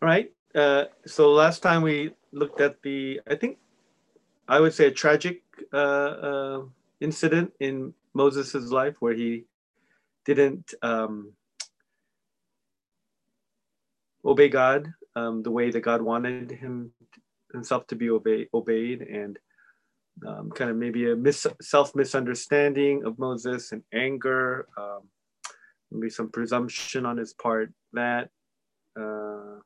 [0.00, 0.32] Right.
[0.54, 3.58] Uh, so last time we looked at the, I think,
[4.48, 6.62] I would say a tragic uh, uh,
[7.00, 9.44] incident in Moses' life where he
[10.24, 11.32] didn't um,
[14.24, 16.92] obey God um, the way that God wanted him
[17.52, 19.38] himself to be obey, obeyed, and
[20.26, 25.00] um, kind of maybe a mis- self misunderstanding of Moses and anger, um,
[25.90, 27.72] maybe some presumption on his part.
[27.92, 28.30] That
[28.98, 29.60] uh,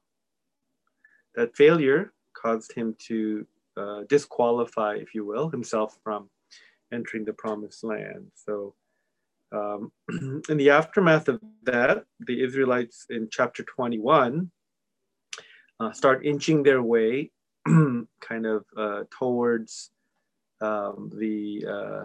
[1.34, 6.28] that failure caused him to uh, disqualify, if you will, himself from
[6.92, 8.30] entering the promised land.
[8.34, 8.74] So,
[9.52, 9.92] um,
[10.48, 14.50] in the aftermath of that, the Israelites in chapter 21
[15.80, 17.30] uh, start inching their way
[17.66, 19.90] kind of uh, towards
[20.60, 22.04] um, the uh,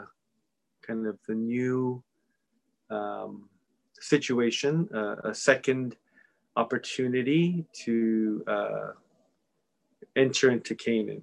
[0.86, 2.04] kind of the new
[2.90, 3.50] um,
[4.00, 5.98] situation, uh, a second
[6.56, 8.92] opportunity to uh,
[10.16, 11.22] enter into Canaan.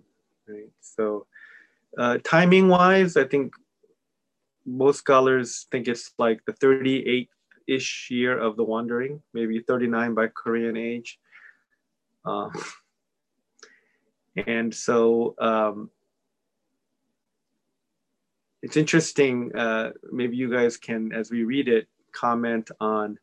[0.48, 0.70] Right.
[0.80, 1.26] So,
[1.96, 3.54] uh, timing wise, I think
[4.64, 7.28] most scholars think it's like the 38th
[7.66, 11.18] ish year of the wandering, maybe 39 by Korean age.
[12.24, 12.50] Uh,
[14.46, 15.90] and so um,
[18.62, 19.54] it's interesting.
[19.54, 23.18] Uh, maybe you guys can, as we read it, comment on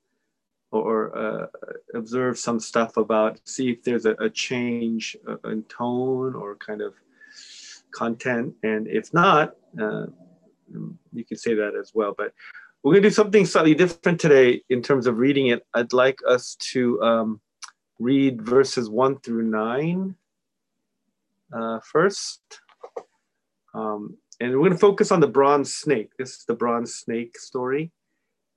[0.71, 1.47] or uh,
[1.95, 6.81] observe some stuff about, see if there's a, a change uh, in tone or kind
[6.81, 6.93] of
[7.91, 8.53] content.
[8.63, 10.05] And if not, uh,
[11.13, 12.13] you can say that as well.
[12.17, 12.33] But
[12.83, 15.65] we're going to do something slightly different today in terms of reading it.
[15.73, 17.41] I'd like us to um,
[17.99, 20.15] read verses 1 through 9
[21.53, 22.41] uh, first.
[23.73, 26.11] Um, and we're going to focus on the bronze snake.
[26.17, 27.91] This is the bronze snake story.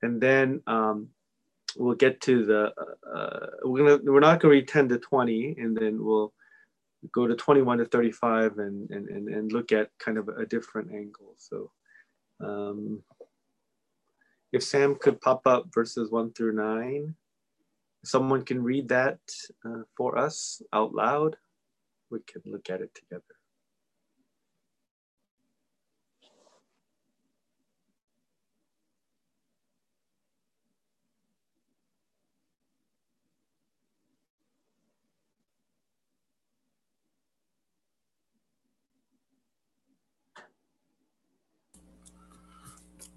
[0.03, 1.09] And then um,
[1.77, 2.73] we'll get to the,
[3.15, 6.33] uh, we're, gonna, we're not to read 10 to 20, and then we'll
[7.13, 10.93] go to 21 to 35 and, and, and, and look at kind of a different
[10.93, 11.35] angle.
[11.39, 11.71] So
[12.41, 13.03] um,
[14.53, 17.15] if Sam could pop up verses 1 through 9,
[18.05, 19.19] someone can read that
[19.65, 21.37] uh, for us out loud,
[22.11, 23.23] we can look at it together.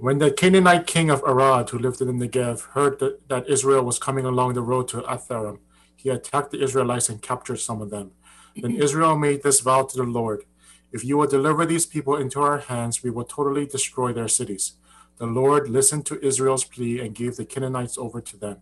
[0.05, 3.83] When the Canaanite king of Arad, who lived in the Negev, heard that, that Israel
[3.83, 5.57] was coming along the road to Atharim,
[5.95, 8.11] he attacked the Israelites and captured some of them.
[8.55, 10.44] Then Israel made this vow to the Lord
[10.91, 14.73] If you will deliver these people into our hands, we will totally destroy their cities.
[15.17, 18.57] The Lord listened to Israel's plea and gave the Canaanites over to them.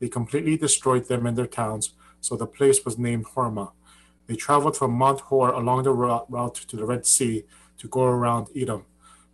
[0.00, 1.92] They completely destroyed them and their towns,
[2.22, 3.72] so the place was named Hormah.
[4.28, 7.44] They traveled from Mount Hor along the route to the Red Sea
[7.76, 8.86] to go around Edom.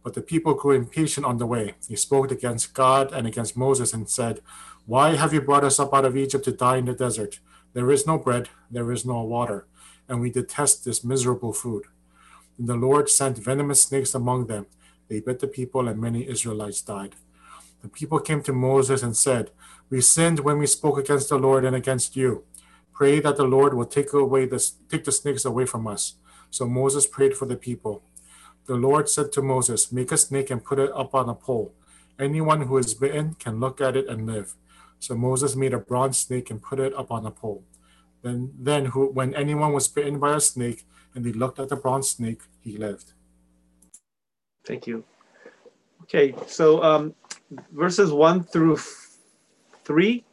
[0.03, 1.75] But the people grew impatient on the way.
[1.89, 4.41] They spoke against God and against Moses and said,
[4.87, 7.39] Why have you brought us up out of Egypt to die in the desert?
[7.73, 9.67] There is no bread, there is no water,
[10.09, 11.85] and we detest this miserable food.
[12.59, 14.67] And the Lord sent venomous snakes among them.
[15.09, 17.15] They bit the people, and many Israelites died.
[17.83, 19.51] The people came to Moses and said,
[19.91, 22.45] We sinned when we spoke against the Lord and against you.
[22.93, 26.15] Pray that the Lord will take away the, take the snakes away from us.
[26.51, 28.03] So Moses prayed for the people.
[28.67, 31.75] The Lord said to Moses, Make a snake and put it up on a pole.
[32.19, 34.55] Anyone who is bitten can look at it and live.
[35.01, 37.65] So Moses made a bronze snake and put it up on a pole.
[38.23, 41.77] Then, then who, when anyone was bitten by a snake and they looked at the
[41.77, 43.13] bronze snake, he lived.
[44.65, 45.03] Thank you.
[46.03, 47.15] Okay, so um,
[47.73, 48.79] verses one through
[49.85, 50.25] three.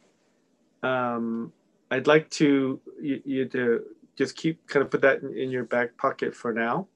[0.84, 1.52] Um,
[1.90, 3.82] I'd like to you, you to
[4.16, 6.86] just keep kind of put that in, in your back pocket for now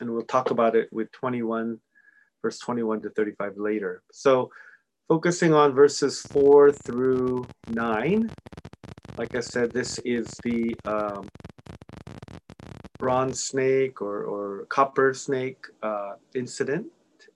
[0.00, 1.78] and we'll talk about it with 21,
[2.42, 4.02] verse 21 to 35 later.
[4.12, 4.50] So
[5.08, 8.30] focusing on verses 4 through 9,
[9.16, 11.28] like I said, this is the um,
[12.98, 16.86] bronze snake or, or copper snake uh, incident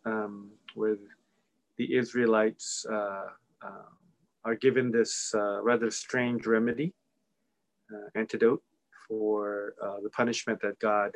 [0.04, 0.96] um, where
[1.78, 3.26] the Israelites uh,
[3.64, 3.88] uh,
[4.44, 6.92] are given this uh, rather strange remedy,
[7.92, 8.62] uh, antidote
[9.08, 11.12] for uh, the punishment that God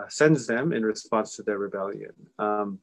[0.00, 2.12] uh, sends them in response to their rebellion.
[2.38, 2.78] Um,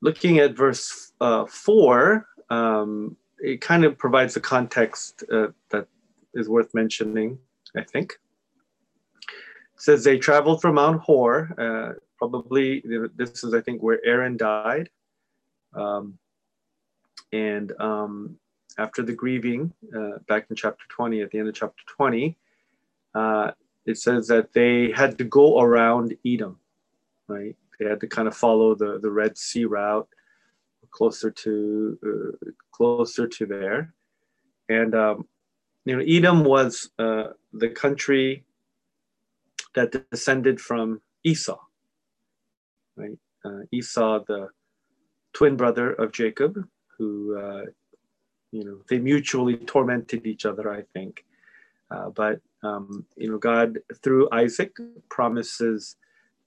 [0.00, 5.86] looking at verse uh, 4, um, it kind of provides a context uh, that
[6.34, 7.38] is worth mentioning,
[7.76, 8.18] I think.
[9.74, 11.54] It says they traveled from Mount Hor.
[11.58, 12.82] Uh, probably,
[13.16, 14.90] this is, I think, where Aaron died.
[15.74, 16.18] Um,
[17.32, 18.36] and um,
[18.78, 22.36] after the grieving, uh, back in chapter 20, at the end of chapter 20,
[23.14, 23.50] uh,
[23.86, 26.58] it says that they had to go around Edom,
[27.28, 27.56] right?
[27.78, 30.08] They had to kind of follow the, the Red Sea route
[30.90, 33.94] closer to uh, closer to there,
[34.68, 35.26] and um,
[35.84, 38.44] you know Edom was uh, the country
[39.74, 41.58] that descended from Esau,
[42.96, 43.18] right?
[43.44, 44.48] Uh, Esau, the
[45.32, 46.68] twin brother of Jacob,
[46.98, 47.64] who uh,
[48.52, 51.24] you know they mutually tormented each other, I think.
[51.92, 54.76] Uh, but um, you know, God through Isaac
[55.10, 55.96] promises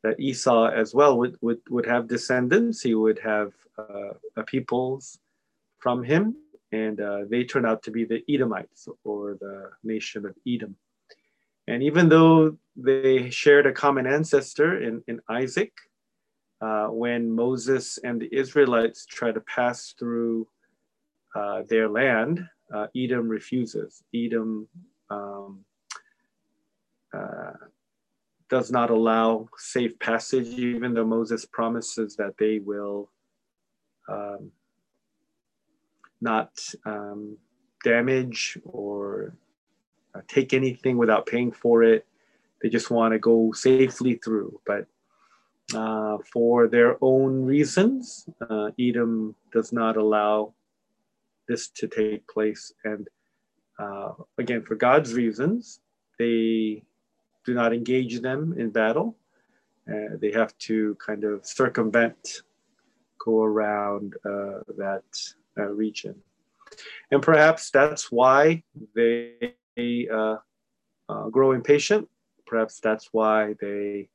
[0.01, 2.81] that Esau as well would would, would have descendants.
[2.81, 5.19] He would have uh, a peoples
[5.79, 6.35] from him,
[6.71, 10.75] and uh, they turned out to be the Edomites or the nation of Edom.
[11.67, 15.73] And even though they shared a common ancestor in, in Isaac,
[16.61, 20.47] uh, when Moses and the Israelites try to pass through
[21.35, 22.47] uh, their land,
[22.95, 24.03] Edom refuses.
[24.13, 24.67] Edom
[25.09, 25.65] um,
[27.13, 27.53] uh,
[28.49, 33.09] does not allow safe passage, even though Moses promises that they will
[34.07, 34.51] um,
[36.21, 36.51] not
[36.85, 37.37] um,
[37.83, 39.35] damage or
[40.13, 42.05] uh, take anything without paying for it.
[42.61, 44.59] They just want to go safely through.
[44.65, 44.87] But
[45.73, 50.53] uh, for their own reasons, uh, Edom does not allow
[51.47, 52.73] this to take place.
[52.83, 53.07] And
[53.79, 55.79] uh, again, for God's reasons,
[56.17, 56.83] they
[57.45, 59.17] do not engage them in battle.
[59.89, 62.41] Uh, they have to kind of circumvent,
[63.23, 65.03] go around uh, that
[65.55, 66.15] region.
[67.11, 68.63] And perhaps that's why
[68.95, 69.53] they
[70.11, 70.37] uh,
[71.07, 72.09] uh, grow impatient.
[72.47, 74.09] Perhaps that's why they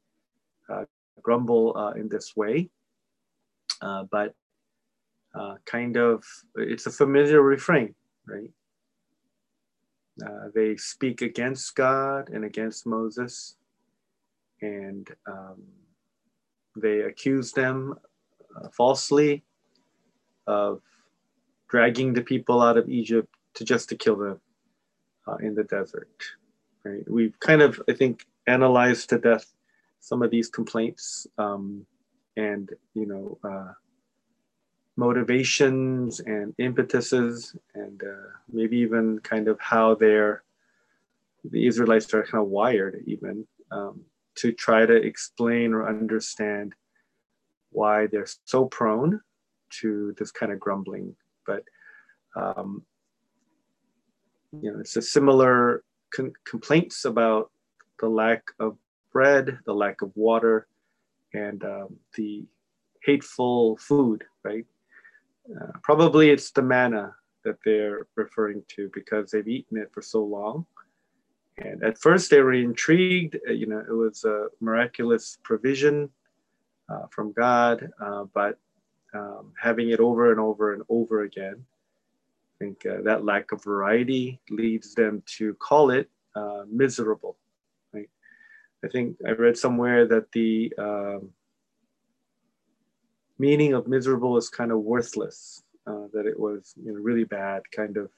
[0.68, 0.84] uh,
[1.22, 2.70] grumble uh, in this way.
[3.80, 4.34] Uh, but
[5.34, 6.24] uh, kind of,
[6.56, 7.94] it's a familiar refrain,
[8.26, 8.50] right?
[10.54, 13.56] They speak against God and against Moses,
[14.60, 15.62] and um,
[16.76, 17.98] they accuse them
[18.72, 19.42] falsely
[20.46, 20.82] of
[21.68, 24.40] dragging the people out of Egypt to just to kill them
[25.26, 26.10] uh, in the desert.
[26.84, 27.08] Right?
[27.08, 29.52] We've kind of, I think, analyzed to death
[30.00, 31.86] some of these complaints um,
[32.36, 33.72] and you know uh,
[35.00, 40.42] motivations and impetuses and uh, maybe even kind of how they're
[41.52, 44.02] the Israelites are kind of wired even um,
[44.34, 46.74] to try to explain or understand
[47.70, 49.20] why they're so prone
[49.80, 51.16] to this kind of grumbling.
[51.46, 51.64] But
[52.36, 52.82] um,
[54.52, 55.82] you know, it's a similar
[56.14, 57.50] con- complaints about
[58.00, 58.76] the lack of
[59.12, 60.66] bread, the lack of water,
[61.32, 62.44] and um, the
[63.02, 64.66] hateful food, right?
[65.58, 67.14] Uh, probably it's the manna
[67.44, 70.66] that they're referring to because they've eaten it for so long.
[71.58, 76.10] And at first they were intrigued, uh, you know, it was a miraculous provision
[76.88, 78.58] uh, from God, uh, but
[79.14, 81.64] um, having it over and over and over again
[82.60, 86.10] I think uh, that lack of variety leads them to call it
[86.70, 87.36] miserable.
[88.84, 91.30] I think I read somewhere that the um,
[93.40, 95.62] meaning of miserable is kind of worthless.
[95.86, 98.10] Uh, that it was you know really bad, kind of.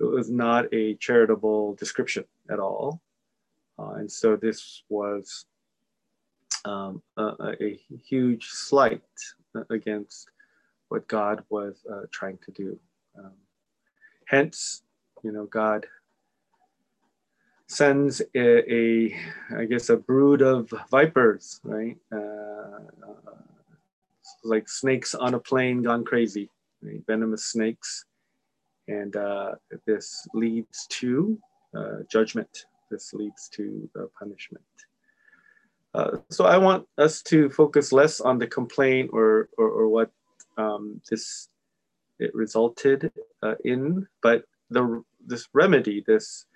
[0.00, 3.00] It was not a charitable description at all,
[3.78, 5.46] uh, and so this was
[6.64, 9.02] um, a, a, huge slight
[9.70, 10.30] against
[10.88, 12.78] what God was uh, trying to do.
[13.18, 13.32] Um,
[14.26, 14.82] Hence,
[15.22, 15.86] you know, God
[17.68, 19.16] sends a, a
[19.56, 21.96] I guess, a brood of vipers, right?
[22.12, 23.32] Uh, uh,
[24.46, 26.50] like snakes on a plane gone crazy,
[26.82, 27.02] right?
[27.06, 28.04] venomous snakes.
[28.88, 31.38] And uh, this leads to
[31.76, 32.66] uh, judgment.
[32.90, 34.64] This leads to punishment.
[35.92, 40.10] Uh, so I want us to focus less on the complaint or, or, or what
[40.58, 41.48] um, this
[42.18, 43.10] it resulted
[43.42, 46.46] uh, in, but the this remedy, this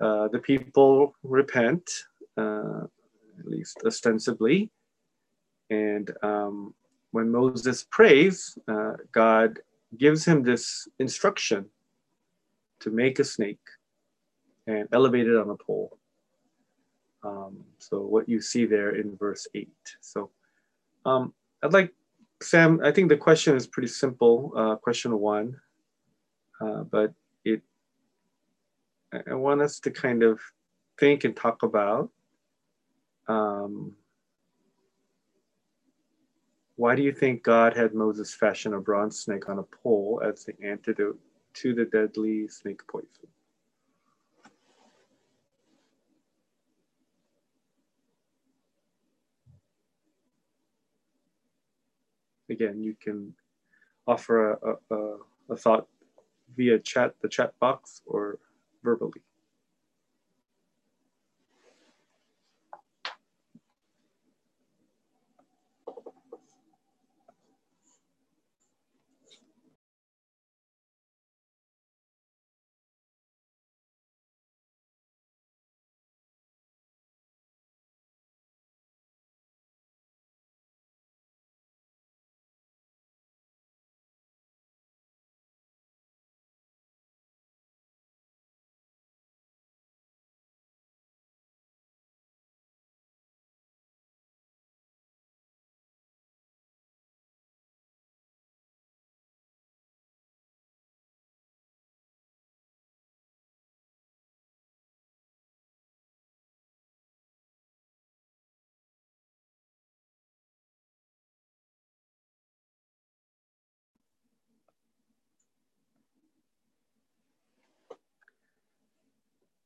[0.00, 1.90] uh, the people repent,
[2.36, 2.82] uh,
[3.38, 4.70] at least ostensibly,
[5.70, 6.74] and um,
[7.12, 9.60] when Moses prays, uh, God
[9.96, 11.66] gives him this instruction
[12.80, 13.58] to make a snake
[14.66, 15.98] and elevate it on a pole.
[17.24, 19.96] Um, so what you see there in verse eight.
[20.00, 20.30] So
[21.04, 21.92] um, I'd like
[22.40, 25.56] Sam, I think the question is pretty simple, uh, question one,
[26.60, 27.12] uh, but
[27.44, 27.62] it,
[29.12, 30.40] I want us to kind of
[31.00, 32.10] think and talk about
[33.26, 33.96] um,
[36.78, 40.44] why do you think God had Moses fashion a bronze snake on a pole as
[40.44, 41.18] the antidote
[41.54, 43.26] to the deadly snake poison.
[52.48, 53.34] Again, you can
[54.06, 55.16] offer a, a,
[55.50, 55.88] a thought
[56.56, 58.38] via chat, the chat box, or
[58.84, 59.22] verbally.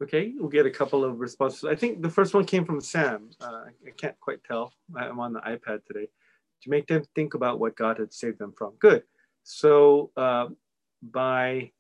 [0.03, 1.65] Okay, we'll get a couple of responses.
[1.65, 3.31] I think the first one came from Sam.
[3.41, 4.73] Uh, I can't quite tell.
[4.97, 6.09] I'm on the iPad today.
[6.63, 8.73] To make them think about what God had saved them from.
[8.81, 9.05] Good.
[9.45, 10.49] So uh,
[11.03, 11.71] by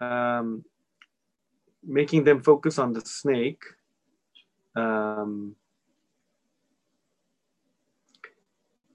[0.00, 0.64] um,
[1.84, 3.62] making them focus on the snake,
[4.76, 5.56] um,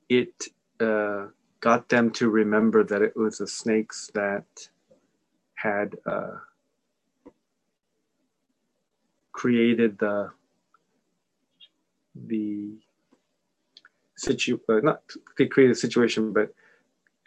[0.07, 0.47] it
[0.79, 1.27] uh,
[1.59, 4.45] got them to remember that it was the snakes that
[5.55, 6.37] had uh,
[9.43, 10.31] created the
[12.15, 12.79] the
[14.15, 15.01] situ uh, not
[15.51, 16.47] created a situation, but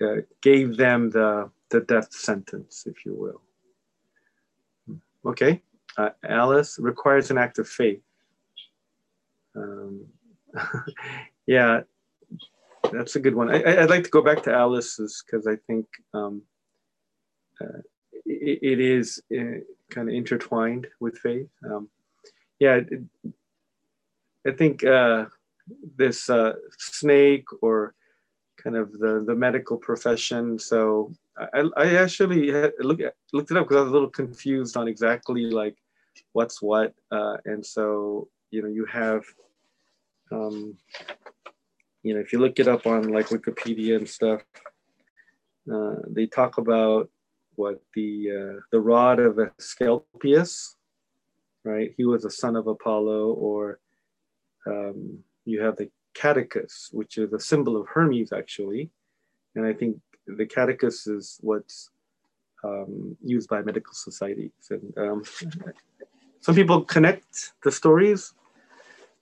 [0.00, 3.40] uh, gave them the the death sentence, if you will.
[5.30, 5.61] Okay,
[5.99, 8.04] uh, Alice requires an act of faith.
[9.54, 10.06] Um,
[11.46, 11.80] yeah,
[12.92, 13.50] that's a good one.
[13.50, 16.40] I, would like to go back to Alice's because I think um,
[17.61, 17.82] uh,
[18.25, 21.50] it, it is uh, kind of intertwined with faith.
[21.70, 21.90] Um,
[22.59, 22.81] yeah,
[24.47, 25.27] I think uh,
[25.97, 27.95] this uh, snake or
[28.63, 30.59] kind of the, the medical profession.
[30.59, 34.77] So I, I actually look at, looked it up because I was a little confused
[34.77, 35.77] on exactly like
[36.33, 36.95] what's what.
[37.11, 39.25] Uh, and so, you know, you have,
[40.33, 40.77] um,
[42.03, 44.43] you know, if you look it up on like Wikipedia and stuff,
[45.73, 47.11] uh, they talk about
[47.57, 50.75] what the uh, the rod of Asclepius,
[51.66, 51.92] right?
[51.96, 53.80] He was a son of Apollo, or
[54.66, 58.88] um, you have the caduceus, which is a symbol of Hermes, actually.
[59.56, 61.90] And I think the caduceus is what's
[62.64, 64.52] um, used by medical societies.
[64.70, 65.25] And um,
[66.40, 68.32] some people connect the stories,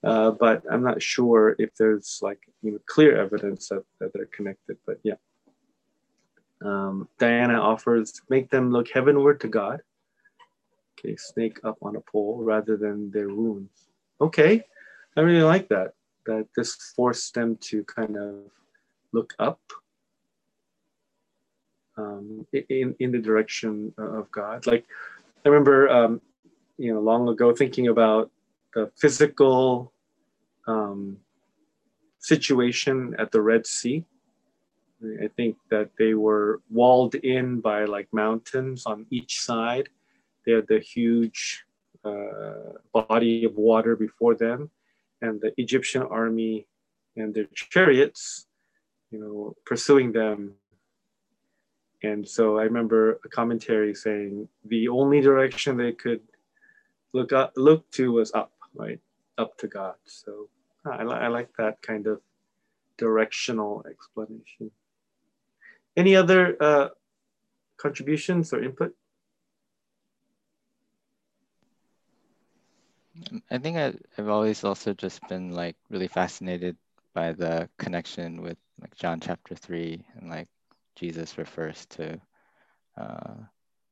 [0.03, 4.27] uh, but I'm not sure if there's like you know, clear evidence that, that they're
[4.27, 4.77] connected.
[4.85, 5.15] But yeah.
[6.63, 9.81] Um, Diana offers make them look heavenward to God
[10.97, 13.89] Okay, snake up on a pole rather than their wounds.
[14.21, 14.63] Okay,
[15.17, 15.93] I really like that.
[16.25, 18.35] That this forced them to kind of
[19.11, 19.59] look up
[21.97, 24.65] um, in in the direction of God.
[24.65, 24.85] Like
[25.45, 26.21] I remember, um,
[26.77, 28.31] you know, long ago thinking about
[28.73, 29.91] the physical
[30.67, 31.17] um,
[32.19, 34.05] situation at the Red Sea.
[35.21, 39.89] I think that they were walled in by like mountains on each side
[40.45, 41.65] they had the huge
[42.03, 44.69] uh, body of water before them,
[45.21, 46.67] and the Egyptian army
[47.15, 48.47] and their chariots,
[49.11, 50.53] you know, pursuing them.
[52.03, 56.21] And so I remember a commentary saying the only direction they could
[57.13, 58.99] look up, look to was up, right,
[59.37, 59.95] up to God.
[60.03, 60.49] So
[60.85, 62.21] I, li- I like that kind of
[62.97, 64.69] directional explanation.
[65.97, 66.89] Any other uh,
[67.77, 68.93] contributions or input?
[73.51, 76.77] I think I, I've always also just been like really fascinated
[77.13, 80.47] by the connection with like John chapter three and like
[80.95, 82.19] Jesus refers to
[82.97, 83.35] uh,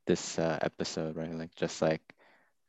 [0.08, 1.34] this uh, episode, right?
[1.34, 2.02] Like just like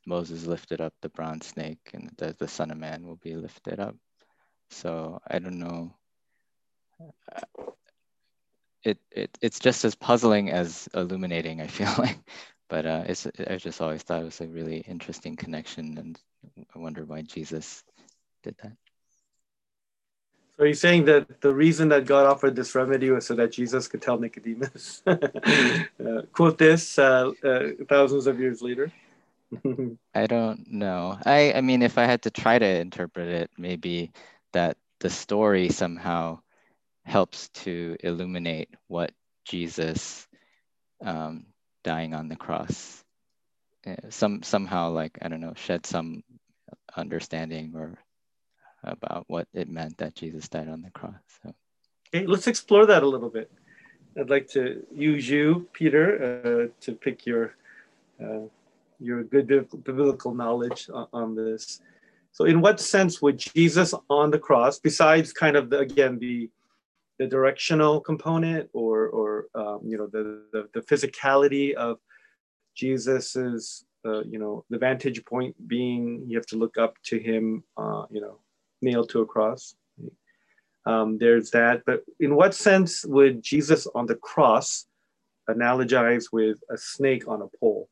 [0.05, 3.79] Moses lifted up the bronze snake and the, the Son of Man will be lifted
[3.79, 3.95] up.
[4.71, 5.95] So I don't know.
[8.83, 11.59] It, it it's just as puzzling as illuminating.
[11.61, 12.19] I feel like,
[12.69, 16.19] but uh, it's I just always thought it was a really interesting connection and
[16.75, 17.83] I wonder why Jesus
[18.43, 18.73] did that.
[20.57, 23.51] So are you saying that the reason that God offered this remedy was so that
[23.51, 25.17] Jesus could tell Nicodemus, uh,
[26.31, 28.91] quote this uh, uh, thousands of years later?
[30.15, 31.17] I don't know.
[31.25, 34.11] I I mean, if I had to try to interpret it, maybe
[34.53, 36.39] that the story somehow
[37.03, 39.11] helps to illuminate what
[39.43, 40.25] Jesus
[41.03, 41.45] um,
[41.85, 43.05] dying on the cross
[43.87, 46.23] uh, some somehow like I don't know shed some
[46.97, 47.99] understanding or
[48.83, 51.21] about what it meant that Jesus died on the cross.
[51.43, 51.53] So.
[52.13, 53.51] Okay, let's explore that a little bit.
[54.17, 57.55] I'd like to use you, Peter, uh, to pick your
[58.23, 58.47] uh,
[58.99, 59.47] your good
[59.83, 61.81] biblical knowledge on, this.
[62.31, 66.49] So, in what sense would Jesus on the cross, besides kind of the, again the
[67.19, 69.24] the directional component or or
[69.55, 71.99] um, you know the, the, the physicality of
[72.75, 77.63] Jesus's uh, you know the vantage point being you have to look up to him
[77.77, 78.39] uh, you know
[78.81, 79.75] nailed to a cross.
[80.85, 84.85] Um, there's that, but in what sense would Jesus on the cross
[85.49, 87.89] analogize with a snake on a pole?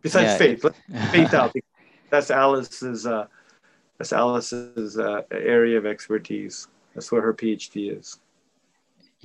[0.00, 0.64] Besides yeah, faith,
[1.12, 1.54] faith out.
[2.10, 3.06] That's Alice's.
[3.06, 3.26] Uh,
[3.98, 6.68] that's Alice's uh, area of expertise.
[6.94, 8.20] That's where her PhD is.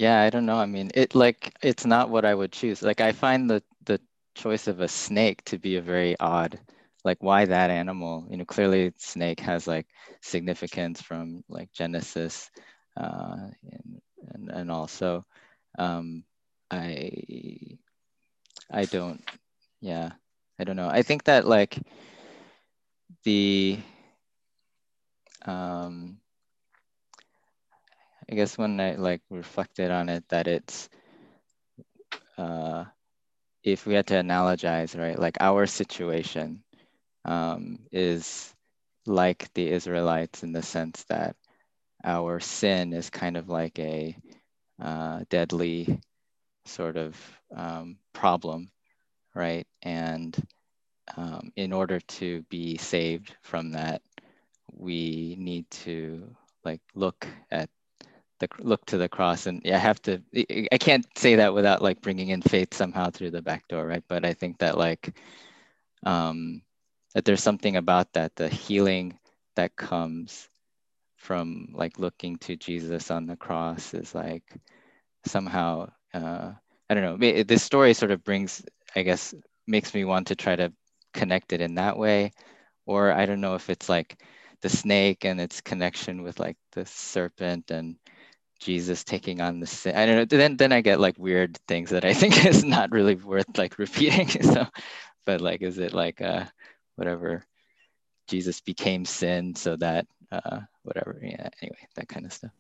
[0.01, 0.57] Yeah, I don't know.
[0.57, 2.81] I mean, it like it's not what I would choose.
[2.81, 3.99] Like I find the the
[4.35, 6.59] choice of a snake to be a very odd
[7.03, 9.87] like why that animal you know clearly snake has like
[10.21, 12.49] significance from like genesis
[12.97, 13.35] uh,
[13.71, 14.01] and,
[14.33, 15.25] and, and also
[15.79, 16.23] um,
[16.71, 17.11] i
[18.71, 19.21] i don't
[19.81, 20.11] yeah
[20.59, 21.79] i don't know i think that like
[23.23, 23.79] the
[25.45, 26.20] um
[28.31, 30.89] i guess when i like reflected on it that it's
[32.37, 32.85] uh
[33.63, 36.63] if we had to analogize right like our situation
[37.25, 38.53] um, is
[39.05, 41.35] like the Israelites in the sense that
[42.03, 44.15] our sin is kind of like a
[44.81, 45.99] uh, deadly
[46.65, 47.17] sort of
[47.55, 48.71] um, problem,
[49.35, 49.67] right?
[49.83, 50.35] And
[51.17, 54.01] um, in order to be saved from that,
[54.71, 57.69] we need to like look at
[58.41, 60.21] the look to the cross and i have to
[60.71, 64.03] i can't say that without like bringing in faith somehow through the back door right?
[64.09, 65.15] But i think that like
[66.05, 66.61] um
[67.13, 69.17] that there's something about that the healing
[69.55, 70.49] that comes
[71.15, 74.43] from like looking to jesus on the cross is like
[75.25, 76.51] somehow uh,
[76.89, 77.43] i don't know.
[77.43, 78.63] This story sort of brings
[78.95, 79.33] i guess
[79.67, 80.73] makes me want to try to
[81.13, 82.31] connect it in that way.
[82.85, 84.19] Or i don't know if it's like
[84.61, 87.95] the snake and its connection with like the serpent and
[88.61, 89.95] jesus taking on the sin.
[89.95, 90.25] I don't know.
[90.25, 93.77] Then then i get like weird things that i think is not really worth like
[93.77, 94.27] repeating.
[94.53, 94.67] So
[95.25, 96.45] but like is it like uh
[96.95, 97.43] whatever
[98.27, 101.19] Jesus became sin so that uh, whatever.
[101.21, 102.51] Yeah anyway that kind of stuff.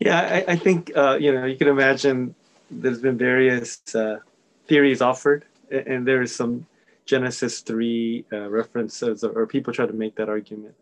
[0.00, 2.34] Yeah I, I think uh, you know you can imagine
[2.70, 4.18] there's been various uh,
[4.66, 6.66] theories offered and there's some
[7.06, 10.74] Genesis 3 uh, references or, or, people try to make that argument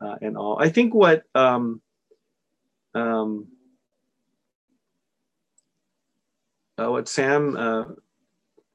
[0.00, 0.58] uh, and all.
[0.60, 1.80] I think what um,
[2.94, 3.48] um,
[6.78, 7.56] uh, what Sam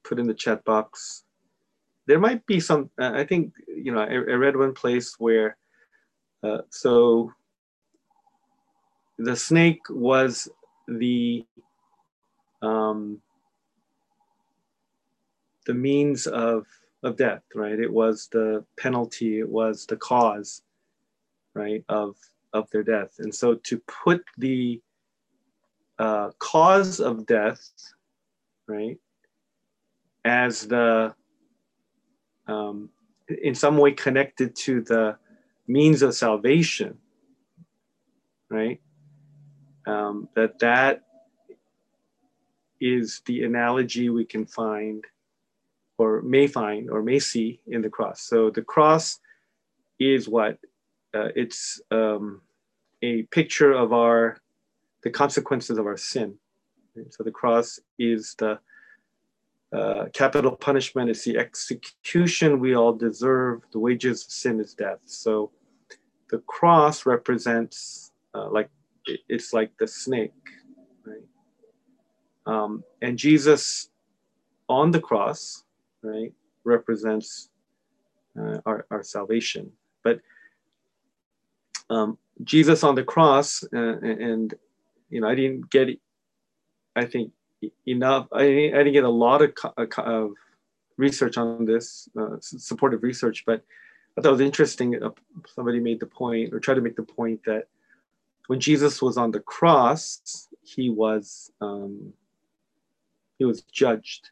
[0.03, 1.23] put in the chat box
[2.09, 5.55] there might be some uh, i think you know I, I, read one place where
[6.41, 7.31] uh, so
[9.19, 10.49] the snake was
[10.87, 11.45] the
[12.63, 13.21] um,
[15.67, 16.65] the means of
[17.03, 17.79] of death right?
[17.79, 20.63] It was the penalty it was the cause
[21.53, 22.15] right of
[22.53, 24.81] of their death and so to put the
[25.99, 27.69] uh, cause of death
[28.67, 28.97] right
[30.25, 31.13] as the
[32.47, 32.89] um,
[33.41, 35.17] in some way connected to the
[35.67, 36.97] means of salvation,
[38.49, 38.81] right?
[39.85, 41.03] Um, that that
[42.81, 45.03] is the analogy we can find
[45.97, 48.21] or may find or may see in the cross.
[48.21, 49.19] So the cross
[49.99, 50.57] is what
[51.13, 52.41] uh, it's um,
[53.01, 54.37] a picture of our
[55.03, 56.35] the consequences of our sin.
[57.09, 58.59] So the cross is the
[59.71, 63.61] uh, capital punishment It's the execution we all deserve.
[63.71, 64.99] The wages of sin is death.
[65.05, 65.51] So
[66.29, 68.69] the cross represents uh, like
[69.27, 70.33] it's like the snake,
[71.05, 71.23] right?
[72.45, 73.89] Um, and Jesus
[74.67, 75.63] on the cross,
[76.03, 77.49] right, represents
[78.39, 79.71] uh, our, our salvation.
[80.03, 80.19] But
[81.89, 84.53] um, Jesus on the cross, uh, and
[85.09, 85.89] you know, I didn't get,
[86.95, 87.31] I think,
[87.87, 88.27] enough.
[88.31, 89.53] I, I didn't get a lot of,
[89.97, 90.31] of
[90.97, 93.63] research on this, uh, supportive research, but
[94.17, 95.01] I thought it was interesting.
[95.01, 95.09] Uh,
[95.47, 97.67] somebody made the point or tried to make the point that
[98.47, 102.13] when Jesus was on the cross, he was um,
[103.37, 104.31] he was judged,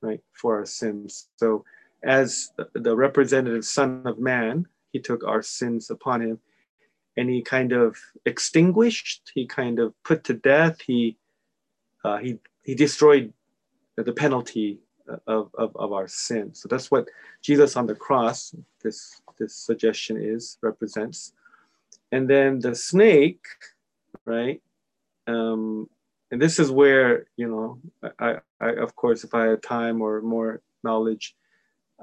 [0.00, 1.28] right, for our sins.
[1.36, 1.64] So,
[2.02, 6.38] as the representative Son of Man, he took our sins upon him,
[7.16, 11.16] and he kind of extinguished, he kind of put to death, he
[12.04, 13.32] uh, he he destroyed
[13.96, 14.80] the penalty
[15.26, 16.54] of, of, of our sin.
[16.54, 17.08] So that's what
[17.42, 21.32] Jesus on the cross, this, this suggestion is, represents.
[22.12, 23.44] And then the snake,
[24.24, 24.60] right?
[25.26, 25.88] Um,
[26.30, 27.78] and this is where, you know,
[28.18, 31.34] I, I, of course, if I had time or more knowledge,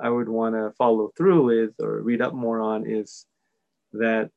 [0.01, 3.25] I would want to follow through with or read up more on is
[3.93, 4.29] that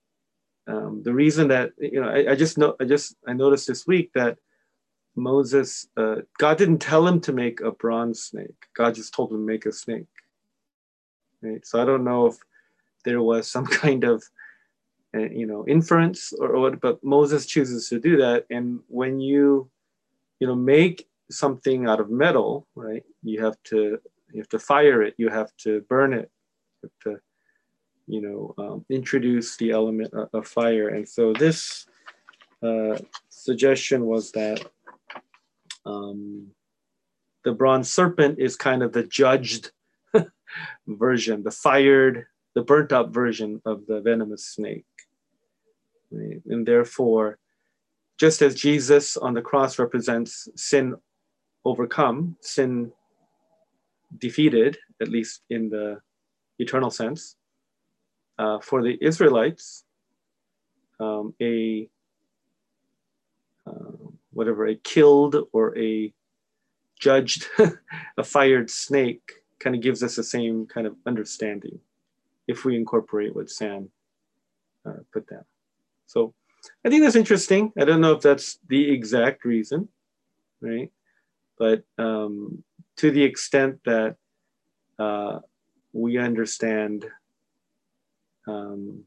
[0.67, 3.87] um, the reason that, you know, I, I just know, I just, I noticed this
[3.87, 4.39] week that
[5.17, 8.67] Moses, uh, God didn't tell him to make a bronze snake.
[8.75, 10.07] God just told him to make a snake.
[11.43, 11.67] Right.
[11.67, 12.37] So I don't know if
[13.05, 14.23] there was some kind of,
[15.15, 18.47] uh, you know, inference or, or what, but Moses chooses to do that.
[18.51, 19.71] And when you,
[20.39, 23.03] you know, make something out of metal, right?
[23.23, 23.99] You have to
[24.33, 25.15] you have to fire it.
[25.19, 26.31] You have to burn it.
[26.83, 27.21] You have to,
[28.07, 30.89] you know, um, introduce the element of, fire.
[30.89, 31.87] And so this
[32.63, 34.65] uh, suggestion was that
[35.85, 36.49] um,
[37.45, 39.73] the bronze serpent is kind of the judged
[40.87, 44.85] version, the fired, the burnt up version of the venomous snake.
[46.11, 46.43] Right?
[46.47, 47.39] And therefore,
[48.19, 50.95] just as Jesus on the cross represents sin
[51.65, 52.93] overcome, sin
[54.19, 56.01] defeated, at least in the
[56.59, 57.37] eternal sense,
[58.39, 59.85] uh, for the Israelites,
[60.99, 61.89] um, a
[63.67, 63.93] uh,
[64.33, 66.13] whatever, a killed or a
[66.99, 67.47] judged,
[68.19, 71.79] a fired snake kind of gives us the same kind of understanding
[72.49, 73.91] if we incorporate what Sam
[74.87, 75.45] uh, put down.
[76.07, 76.35] So
[76.85, 77.73] I think that's interesting.
[77.79, 79.89] I don't know if that's the exact reason,
[80.61, 80.91] right?
[81.59, 82.65] But um,
[83.01, 84.17] to the extent that
[84.99, 85.39] uh,
[85.95, 87.07] we understand
[88.47, 89.05] um,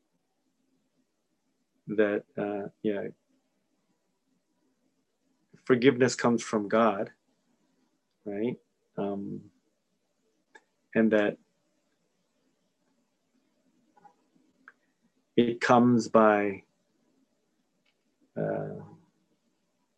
[1.85, 3.03] that, uh, yeah,
[5.65, 7.11] forgiveness comes from God,
[8.25, 8.55] right?
[8.97, 9.41] Um,
[10.95, 11.37] and that
[15.37, 16.63] it comes by,
[18.35, 18.81] uh,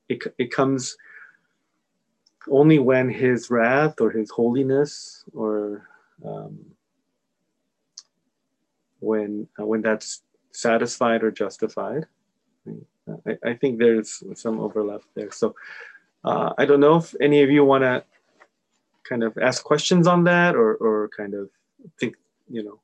[0.10, 0.98] it, it comes
[2.50, 5.88] only when his wrath or his holiness or
[6.26, 6.60] um,
[9.00, 12.06] when uh, when that's satisfied or justified
[13.26, 15.32] I, I think there's some overlap there.
[15.32, 15.56] So
[16.24, 18.04] uh, I don't know if any of you want to
[19.08, 21.50] kind of ask questions on that or, or kind of
[22.00, 22.16] think,
[22.50, 22.80] you know,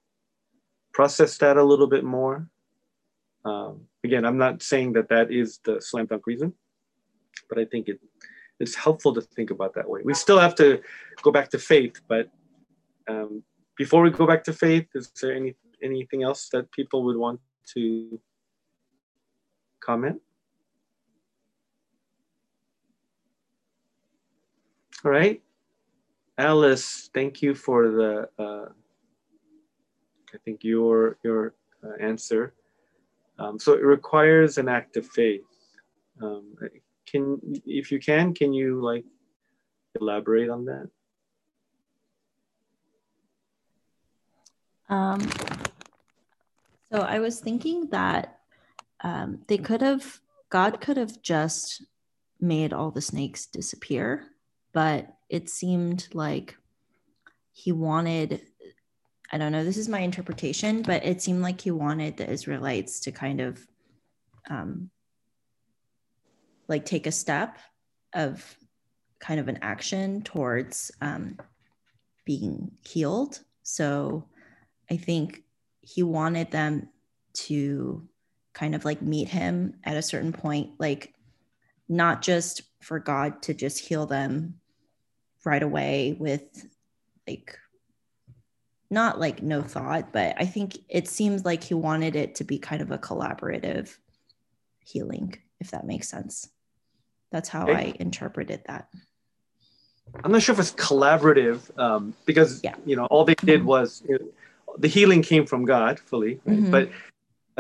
[0.94, 2.48] process that a little bit more.
[3.44, 6.54] Um, again, I'm not saying that that is the slam dunk reason,
[7.50, 8.00] but I think it
[8.62, 10.02] it's helpful to think about that way.
[10.04, 10.82] We still have to
[11.22, 12.30] go back to faith, but
[13.08, 13.44] um,
[13.78, 17.40] before we go back to faith, is there any anything else that people would want
[17.74, 18.20] to
[19.80, 20.22] comment?
[25.04, 25.42] All right.
[26.38, 28.70] Alice, thank you for the, uh,
[30.34, 32.54] I think your, your uh, answer.
[33.40, 35.42] Um, so it requires an act of faith.
[36.22, 36.56] Um,
[37.12, 39.06] can, if you can, can you like
[40.00, 40.90] elaborate on that?
[44.90, 45.22] Um,
[46.92, 48.40] so I was thinking that
[49.04, 50.20] um, they could have
[50.50, 51.84] god could have just
[52.40, 54.26] made all the snakes disappear
[54.74, 56.58] but it seemed like
[57.54, 58.42] he wanted
[59.32, 63.00] i don't know this is my interpretation but it seemed like he wanted the israelites
[63.00, 63.66] to kind of
[64.50, 64.90] um,
[66.72, 67.60] like take a step
[68.14, 68.58] of
[69.20, 71.38] kind of an action towards um,
[72.26, 73.40] being healed.
[73.62, 74.28] So
[74.92, 75.44] i think
[75.80, 76.90] he wanted them
[77.34, 78.08] to
[78.54, 81.14] kind of like meet him at a certain point like
[81.88, 84.56] not just for god to just heal them
[85.46, 86.68] right away with
[87.28, 87.58] like
[88.90, 92.60] not like no thought but i think it seems like he wanted it to be
[92.60, 93.96] kind of a collaborative
[94.84, 96.50] healing if that makes sense
[97.32, 97.74] that's how okay.
[97.74, 98.88] i interpreted that
[100.24, 102.76] i'm not sure if it's collaborative um, because yeah.
[102.86, 104.28] you know all they did was you know,
[104.78, 106.58] the healing came from god fully right?
[106.58, 106.72] mm-hmm.
[106.72, 106.90] but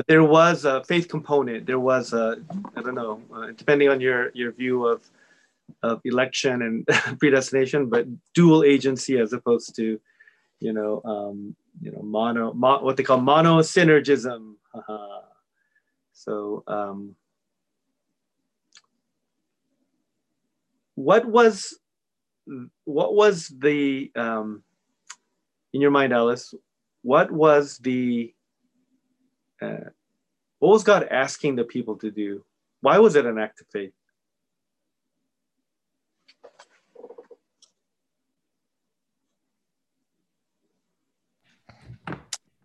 [0.07, 1.65] there was a faith component.
[1.65, 2.38] There was a,
[2.75, 5.03] I don't know, uh, depending on your your view of
[5.84, 6.88] of election and
[7.19, 9.99] predestination, but dual agency as opposed to,
[10.60, 14.55] you know, um, you know, mono, mo, what they call monosynergism.
[16.13, 17.15] so, um,
[20.95, 21.77] what was
[22.86, 24.63] what was the um,
[25.73, 26.54] in your mind, Alice?
[27.01, 28.34] What was the
[29.62, 29.89] uh,
[30.60, 32.43] what was God asking the people to do?
[32.82, 33.93] Why was it an act of faith?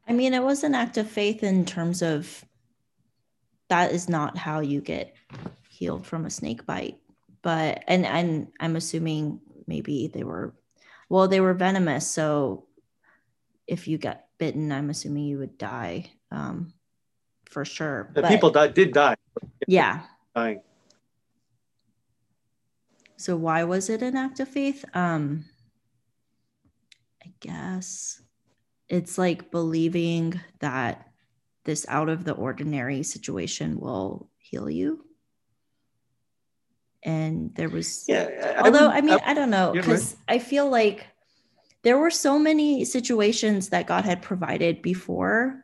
[0.08, 2.44] I mean, it was an act of faith in terms of
[3.68, 5.14] that is not how you get
[5.68, 6.98] healed from a snake bite.
[7.46, 10.52] But and and I'm assuming maybe they were
[11.08, 12.66] well, they were venomous, so
[13.68, 16.74] if you get bitten, I'm assuming you would die um,
[17.44, 18.10] for sure.
[18.14, 19.14] The but, people died, did die.
[19.68, 20.00] Yeah.
[20.34, 20.62] Dying.
[23.16, 24.84] So why was it an act of faith?
[24.92, 25.44] Um,
[27.24, 28.20] I guess
[28.88, 31.12] it's like believing that
[31.62, 35.05] this out of the ordinary situation will heal you
[37.06, 40.36] and there was yeah I, although i, mean i, I don't know because right.
[40.36, 41.06] i feel like
[41.82, 45.62] there were so many situations that god had provided before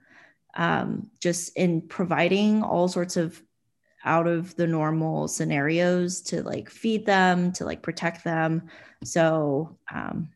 [0.55, 3.43] um, just in providing all sorts of
[4.05, 8.69] out of the normal scenarios to like feed them to like protect them
[9.03, 10.29] so um,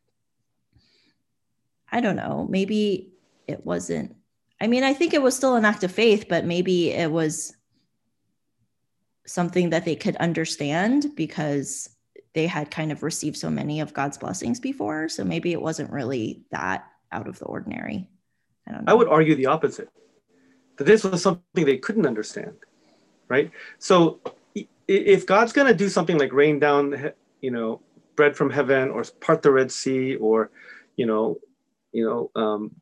[1.90, 3.12] I don't know, maybe
[3.47, 4.16] it wasn't.
[4.61, 7.55] I mean, I think it was still an act of faith, but maybe it was
[9.27, 11.91] something that they could understand because
[12.35, 15.09] they had kind of received so many of God's blessings before.
[15.09, 18.07] So maybe it wasn't really that out of the ordinary.
[18.69, 18.93] I don't know.
[18.93, 19.89] I would argue the opposite
[20.77, 22.53] that this was something they couldn't understand,
[23.29, 23.51] right?
[23.79, 24.21] So
[24.87, 27.81] if God's going to do something like rain down, you know,
[28.15, 30.51] bread from heaven or part the Red Sea or,
[30.97, 31.39] you know,
[31.93, 32.73] you know, um,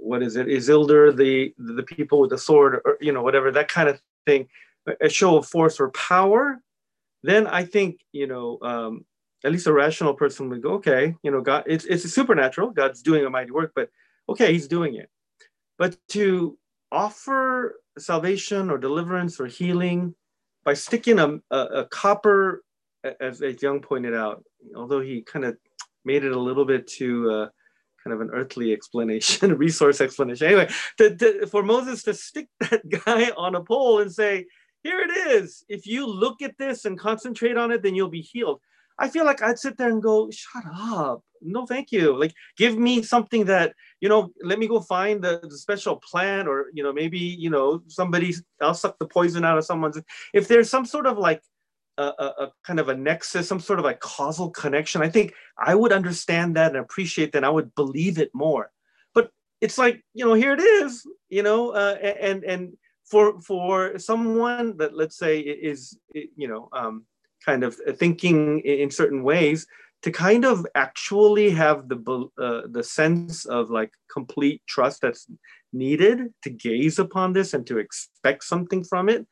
[0.00, 0.48] what is it?
[0.48, 4.48] Isildur, the the people with the sword, or you know, whatever that kind of thing,
[5.00, 6.58] a show of force or power.
[7.22, 9.04] Then I think you know, um,
[9.44, 12.70] at least a rational person would go, okay, you know, God, it's it's supernatural.
[12.70, 13.88] God's doing a mighty work, but
[14.28, 15.10] okay, He's doing it.
[15.78, 16.58] But to
[16.90, 20.14] offer salvation or deliverance or healing
[20.64, 22.62] by sticking a, a, a copper,
[23.20, 24.44] as, as Young pointed out,
[24.76, 25.56] although he kind of
[26.04, 27.48] made it a little bit too uh,
[28.02, 30.46] kind of an earthly explanation, resource explanation.
[30.46, 34.46] Anyway, to, to, for Moses to stick that guy on a pole and say,
[34.82, 35.64] here it is.
[35.68, 38.60] If you look at this and concentrate on it, then you'll be healed.
[38.98, 41.22] I feel like I'd sit there and go, shut up.
[41.40, 42.18] No, thank you.
[42.18, 46.48] Like, give me something that, you know, let me go find the, the special plant
[46.48, 50.00] or, you know, maybe, you know, somebody, I'll suck the poison out of someone's.
[50.34, 51.42] If there's some sort of like
[51.98, 55.74] a, a, kind of a nexus, some sort of like causal connection, I think I
[55.74, 57.44] would understand that and appreciate that.
[57.44, 58.70] I would believe it more.
[59.14, 62.76] But it's like you know, here it is, you know, uh, and and
[63.10, 67.04] for for someone that let's say is you know um,
[67.44, 69.66] kind of thinking in certain ways
[70.02, 71.98] to kind of actually have the
[72.38, 75.26] uh, the sense of like complete trust that's
[75.72, 79.26] needed to gaze upon this and to expect something from it.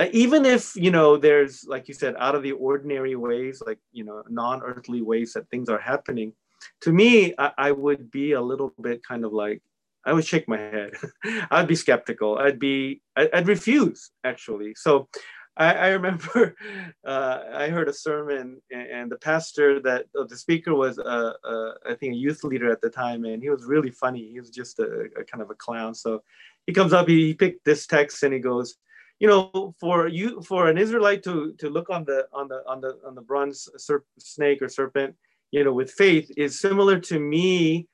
[0.00, 3.78] Uh, even if you know there's like you said out of the ordinary ways like
[3.92, 6.32] you know non-earthly ways that things are happening
[6.80, 9.62] to me I, I would be a little bit kind of like
[10.06, 10.92] i would shake my head
[11.50, 15.08] i'd be skeptical i'd be I, would refuse actually so
[15.56, 16.56] I, I remember
[17.06, 21.32] uh, I heard a sermon, and, and the pastor that uh, the speaker was, uh,
[21.44, 24.30] uh, I think, a youth leader at the time, and he was really funny.
[24.32, 25.94] He was just a, a kind of a clown.
[25.94, 26.22] So
[26.66, 28.76] he comes up, he, he picked this text, and he goes,
[29.20, 32.80] you know, for you for an Israelite to to look on the on the on
[32.80, 35.14] the on the bronze serp- snake or serpent,
[35.52, 37.88] you know, with faith is similar to me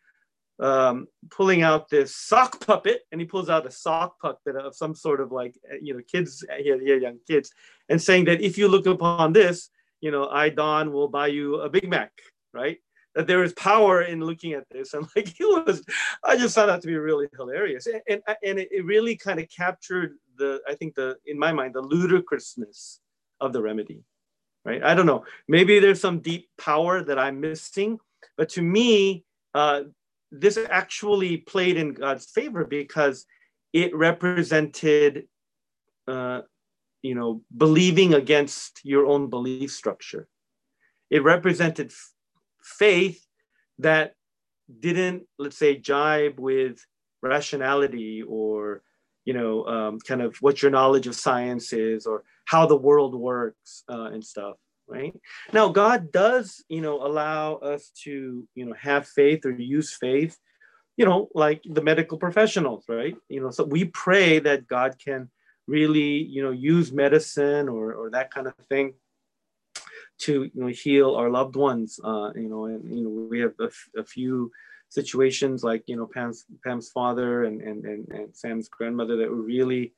[0.61, 4.95] um, pulling out this sock puppet, and he pulls out a sock puppet of some
[4.95, 7.51] sort of like you know kids here, here young kids,
[7.89, 11.57] and saying that if you look upon this, you know, I Don will buy you
[11.57, 12.13] a Big Mac,
[12.53, 12.79] right?
[13.15, 14.95] that there is power in looking at this.
[14.95, 15.83] And like it was
[16.25, 17.87] i just found that to be really hilarious.
[17.87, 21.75] And and, and it really kind of captured the i think the in my mind
[21.75, 23.01] the ludicrousness
[23.41, 24.03] of the remedy
[24.65, 24.83] right?
[24.83, 25.25] I don't know.
[25.47, 27.99] Maybe there's some deep power that i'm missing
[28.37, 29.83] but to me uh,
[30.31, 33.27] this actually played in god's favor because
[33.73, 35.27] it represented
[36.07, 36.41] uh,
[37.03, 40.29] you know believing against your own belief structure.
[41.11, 41.93] It represented
[42.63, 43.25] faith
[43.79, 44.15] that
[44.81, 46.85] didn't, let's say, jibe with
[47.23, 48.83] rationality or,
[49.25, 53.15] you know, um, kind of what your knowledge of science is or how the world
[53.15, 54.57] works uh, and stuff,
[54.89, 55.15] right?
[55.53, 60.39] Now, God does, you know, allow us to, you know, have faith or use faith
[60.99, 63.17] you know, like the medical professionals, right?
[63.29, 65.31] You know, so we pray that God can
[65.69, 68.95] really, you know, use medicine or, or that kind of thing
[70.19, 72.01] to, you know, heal our loved ones.
[72.03, 73.71] Uh, you know, and, you know, we have a,
[74.01, 74.51] a few
[74.89, 79.37] situations like, you know, Pam's, Pam's father and, and, and, and Sam's grandmother that were
[79.37, 79.93] really,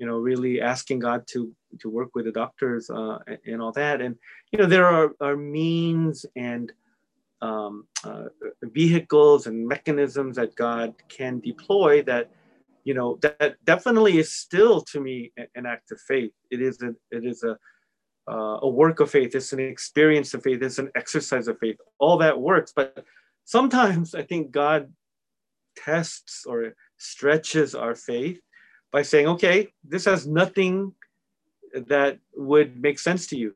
[0.00, 4.00] you know, really asking God to, to work with the doctors uh, and all that.
[4.00, 4.16] And,
[4.50, 6.72] you know, there are, are means and,
[7.40, 8.24] um, uh,
[8.62, 12.30] vehicles and mechanisms that God can deploy that,
[12.84, 16.32] you know, that definitely is still to me an act of faith.
[16.50, 17.58] It is a, it is a,
[18.30, 19.34] uh, a work of faith.
[19.34, 20.62] It's an experience of faith.
[20.62, 21.76] It's an exercise of faith.
[21.98, 23.04] All that works, but
[23.44, 24.92] sometimes I think God
[25.76, 28.40] tests or stretches our faith
[28.92, 30.94] by saying, okay, this has nothing
[31.74, 33.54] that would make sense to you.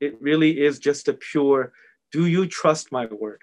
[0.00, 1.72] It really is just a pure
[2.14, 3.42] do you trust my word?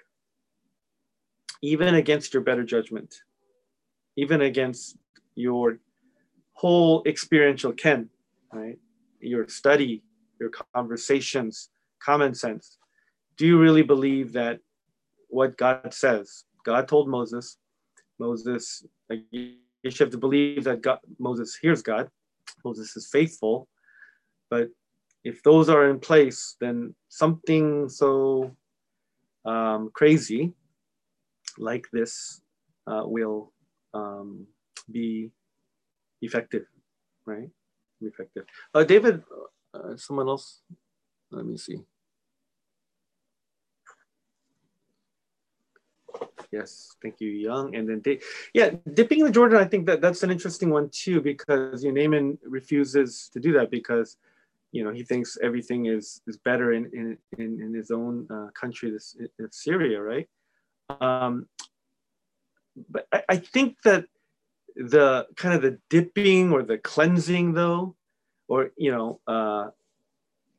[1.60, 3.16] Even against your better judgment,
[4.16, 4.96] even against
[5.34, 5.78] your
[6.54, 8.08] whole experiential ken,
[8.50, 8.78] right?
[9.20, 10.02] Your study,
[10.40, 11.68] your conversations,
[12.02, 12.78] common sense.
[13.36, 14.60] Do you really believe that
[15.28, 16.44] what God says?
[16.64, 17.58] God told Moses,
[18.18, 18.86] Moses,
[19.82, 22.08] you have to believe that God, Moses hears God.
[22.64, 23.68] Moses is faithful.
[24.50, 24.68] But
[25.24, 28.54] if those are in place, then something so
[29.44, 30.52] um, crazy
[31.58, 32.40] like this
[32.86, 33.52] uh, will
[33.94, 34.46] um,
[34.90, 35.30] be
[36.20, 36.64] effective,
[37.26, 37.48] right?
[38.00, 38.44] Effective.
[38.74, 39.22] Uh, David,
[39.74, 40.60] uh, someone else?
[41.30, 41.78] Let me see.
[46.52, 47.74] Yes, thank you, Young.
[47.74, 48.18] And then,
[48.52, 51.92] yeah, dipping in the Jordan, I think that that's an interesting one too, because you
[51.92, 54.18] know, Naaman refuses to do that because
[54.72, 58.48] you know he thinks everything is is better in in in, in his own uh,
[58.54, 59.16] country this
[59.50, 60.28] syria right
[61.00, 61.46] um
[62.88, 64.06] but I, I think that
[64.74, 67.94] the kind of the dipping or the cleansing though
[68.48, 69.68] or you know uh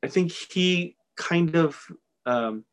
[0.04, 1.84] i think he kind of
[2.26, 2.64] um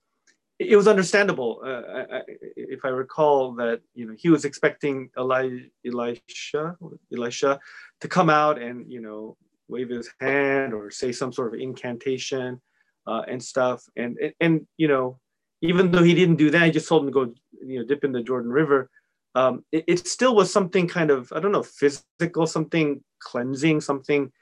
[0.60, 2.20] it was understandable uh, I,
[2.56, 5.44] if i recall that you know he was expecting Eli,
[5.86, 6.76] elisha
[7.12, 7.58] elisha
[8.02, 9.36] to come out and you know
[9.70, 12.60] wave his hand or say some sort of incantation
[13.06, 13.84] uh, and stuff.
[13.96, 15.18] And, and, and, you know,
[15.62, 18.04] even though he didn't do that, he just told him to go, you know, dip
[18.04, 18.90] in the Jordan River.
[19.34, 24.32] Um, it, it still was something kind of, I don't know, physical, something cleansing, something,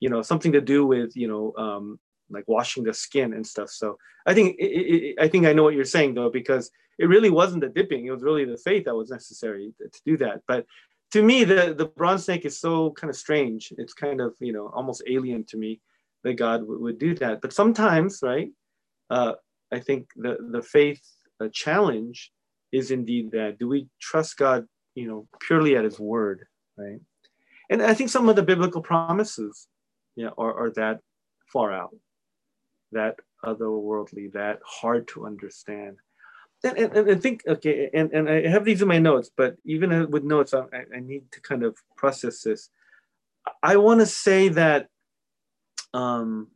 [0.00, 1.98] you know, something to do with, you know, um,
[2.30, 3.70] like washing the skin and stuff.
[3.70, 7.06] So I think, it, it, I think I know what you're saying though, because it
[7.06, 8.06] really wasn't the dipping.
[8.06, 10.42] It was really the faith that was necessary to, do that.
[10.46, 10.66] But
[11.12, 13.72] to me, the, the bronze snake is so kind of strange.
[13.78, 15.80] It's kind of, you know, almost alien to me
[16.24, 17.40] that God w- would do that.
[17.40, 18.50] But sometimes, right,
[19.10, 19.34] uh,
[19.72, 21.02] I think the, the faith
[21.40, 22.32] uh, challenge
[22.72, 27.00] is indeed that do we trust God, you know, purely at his word, right?
[27.70, 29.68] And I think some of the biblical promises,
[30.16, 31.00] yeah, are, are that
[31.52, 31.94] far out,
[32.92, 35.98] that otherworldly, that hard to understand
[36.64, 40.10] and, and, and think okay, and, and I have these in my notes, but even
[40.10, 42.70] with notes, I, I need to kind of process this.
[43.62, 44.88] I want to say that
[45.94, 46.48] um,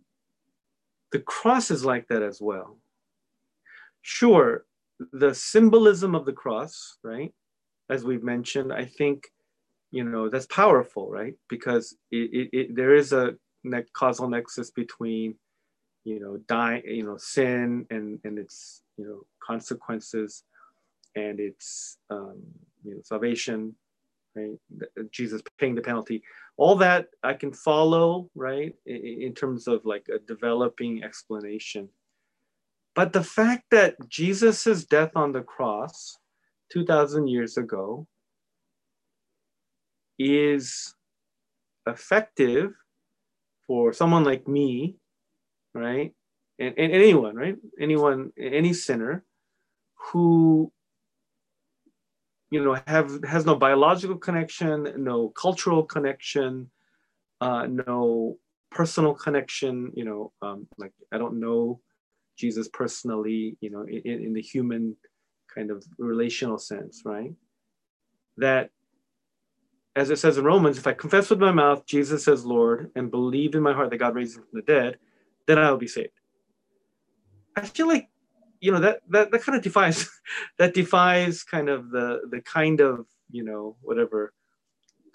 [1.13, 2.79] the cross is like that as well.
[4.03, 4.65] Sure,
[5.13, 7.33] the symbolism of the cross, right?
[7.89, 9.29] As we've mentioned, I think
[9.93, 11.35] you know that's powerful, right?
[11.49, 15.37] Because it, it, it there is a ne- causal nexus between
[16.05, 20.45] you know die, you know, sin and and its you know consequences
[21.17, 22.41] and its um,
[22.85, 23.75] you know salvation
[24.35, 24.59] right?
[25.11, 26.23] Jesus paying the penalty.
[26.57, 31.89] All that i can follow right in, in terms of like a developing explanation.
[32.95, 36.19] But the fact that jesus's death on the cross
[36.73, 38.07] 2000 years ago
[40.19, 40.95] is
[41.87, 42.73] effective
[43.67, 44.97] for someone like me
[45.75, 46.13] right
[46.59, 47.57] and, and anyone, right?
[47.81, 49.25] Anyone, any sinner
[49.95, 50.73] who
[52.51, 56.71] you know have has no biological connection, no cultural connection,
[57.41, 58.39] uh, no
[58.71, 59.93] personal connection.
[59.95, 61.81] You know, um, like I don't know
[62.39, 63.57] Jesus personally.
[63.61, 64.97] You know, in, in the human
[65.53, 67.33] kind of relational sense, right?
[68.37, 68.71] That
[69.97, 73.11] as it says in Romans, if I confess with my mouth Jesus as Lord and
[73.11, 74.99] believe in my heart that God raised him from the dead,
[75.47, 76.19] then I will be saved.
[77.57, 78.09] I feel like
[78.61, 80.09] you know that that, that kind of defies
[80.59, 84.33] that defies kind of the the kind of you know whatever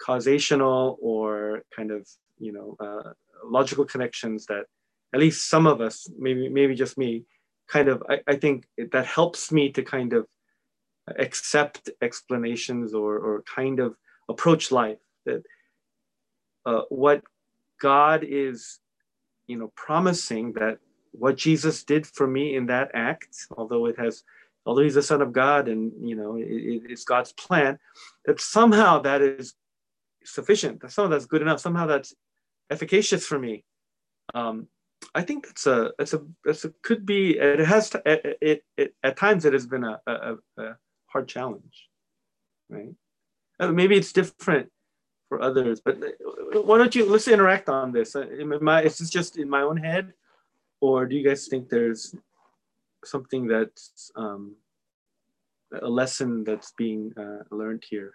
[0.04, 2.06] causational or kind of
[2.38, 3.12] you know uh,
[3.44, 4.66] logical connections that
[5.14, 7.24] at least some of us maybe maybe just me
[7.66, 10.26] kind of I, I think that helps me to kind of
[11.16, 13.96] accept explanations or, or kind of
[14.28, 14.98] approach life.
[15.26, 15.42] That
[16.66, 17.22] uh, what
[17.80, 18.78] God is,
[19.48, 20.78] you know, promising that
[21.12, 24.22] what Jesus did for me in that act, although it has,
[24.64, 27.78] although he's the son of God and, you know, it, it's God's plan,
[28.26, 29.54] that somehow that is
[30.24, 32.14] sufficient, that somehow that's good enough, somehow that's
[32.70, 33.64] efficacious for me.
[34.34, 34.68] Um,
[35.14, 38.64] I think that's a, that's a, that's a, could be, it has, to, it, it,
[38.76, 40.76] it at times it has been a, a, a
[41.06, 41.88] hard challenge,
[42.68, 42.94] right?
[43.58, 44.70] Uh, maybe it's different
[45.28, 48.16] for others, but uh, why don't you, let's interact on this.
[48.16, 48.26] Uh,
[48.60, 50.12] my, is this just in my own head
[50.80, 52.14] or do you guys think there's
[53.04, 54.56] something that's um,
[55.82, 58.14] a lesson that's being uh, learned here?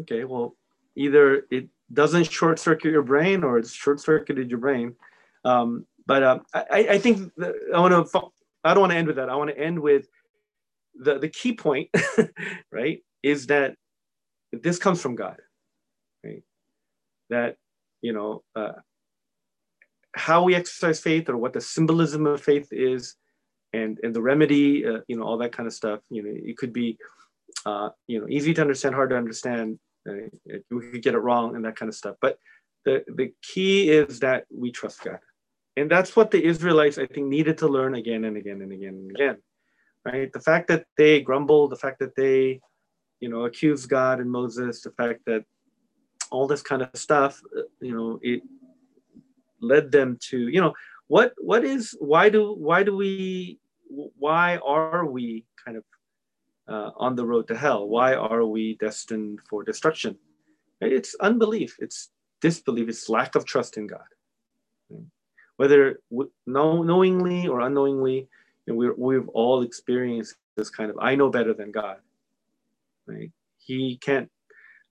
[0.00, 0.56] Okay, well,
[0.96, 4.94] either it doesn't short circuit your brain or it's short circuited your brain.
[5.44, 7.32] Um, but uh, I, I, think
[7.74, 8.20] I want to.
[8.64, 9.28] I don't want to end with that.
[9.28, 10.06] I want to end with
[10.94, 11.90] the the key point,
[12.72, 13.00] right?
[13.22, 13.74] Is that
[14.52, 15.36] this comes from God,
[16.24, 16.42] right?
[17.30, 17.56] That
[18.02, 18.72] you know uh,
[20.14, 23.16] how we exercise faith or what the symbolism of faith is,
[23.72, 26.00] and and the remedy, uh, you know, all that kind of stuff.
[26.08, 26.98] You know, it could be
[27.64, 29.78] uh, you know easy to understand, hard to understand
[30.70, 32.16] we could get it wrong and that kind of stuff.
[32.20, 32.38] But
[32.84, 35.18] the, the key is that we trust God.
[35.76, 38.94] And that's what the Israelites, I think, needed to learn again and again and again
[38.94, 39.36] and again.
[40.04, 40.32] Right?
[40.32, 42.60] The fact that they grumbled, the fact that they,
[43.20, 45.44] you know, accused God and Moses, the fact that
[46.30, 47.40] all this kind of stuff,
[47.80, 48.42] you know, it
[49.60, 50.72] led them to, you know,
[51.08, 55.84] what what is why do why do we why are we kind of
[56.68, 57.88] uh, on the road to hell?
[57.88, 60.16] Why are we destined for destruction?
[60.80, 62.10] It's unbelief, it's
[62.40, 64.06] disbelief, it's lack of trust in God.
[65.56, 66.00] Whether
[66.46, 68.28] know, knowingly or unknowingly,
[68.66, 71.96] and we we've all experienced this kind of I know better than God.
[73.06, 73.30] Right?
[73.58, 74.30] He can't.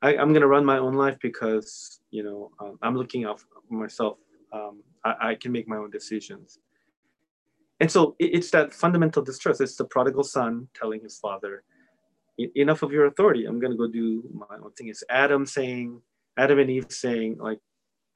[0.01, 3.39] I, am going to run my own life because you know um, I'm looking out
[3.39, 4.17] for myself.
[4.51, 6.57] Um, I, I can make my own decisions
[7.79, 9.61] and so it's that fundamental distrust.
[9.61, 11.63] It's the prodigal son telling his father,
[12.55, 13.45] enough of your authority.
[13.45, 14.87] I'm going to go do my own thing.
[14.87, 16.01] It's Adam saying,
[16.37, 17.59] Adam and Eve saying, like,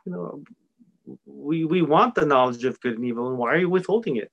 [0.06, 0.44] you know,
[1.26, 4.32] we, we want the knowledge of good and evil, and why are you withholding it?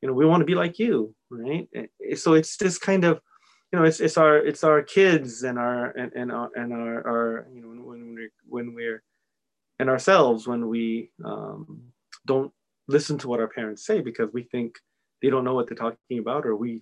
[0.00, 1.68] You know, we want to be like you, right?
[2.16, 3.20] So it's this kind of,
[3.72, 7.06] you know, it's, it's our it's our kids and our and, and our and our,
[7.06, 9.02] our you know when we're when we're
[9.80, 11.82] and ourselves when we um,
[12.26, 12.52] don't
[12.86, 14.76] listen to what our parents say because we think
[15.22, 16.80] they don't know what they're talking about or we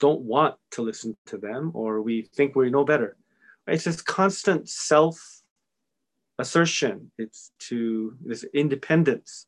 [0.00, 3.16] don't want to listen to them or we think we know better.
[3.66, 5.42] It's this constant self
[6.38, 9.46] assertion it's to this independence.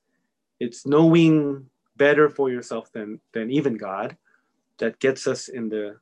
[0.61, 4.17] It's knowing better for yourself than than even god
[4.79, 5.97] that gets us in the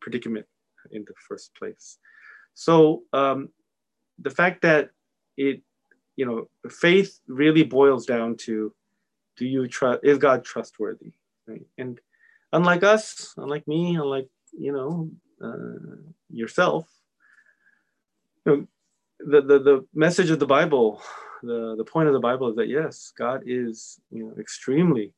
[0.00, 0.46] predicament
[0.90, 1.98] in the first place.
[2.54, 3.50] So um,
[4.18, 4.90] the fact that
[5.36, 5.62] it
[6.18, 8.74] you know, faith really boils down to
[9.36, 11.12] do you trust, is God trustworthy?
[11.46, 11.64] Right?
[11.78, 12.00] And
[12.52, 15.10] unlike us, unlike me, unlike, you know,
[15.40, 15.94] uh,
[16.28, 16.88] yourself,
[18.44, 18.66] you know,
[19.20, 21.00] the, the, the message of the Bible,
[21.44, 25.12] the, the point of the Bible is that yes, God is, you know, extremely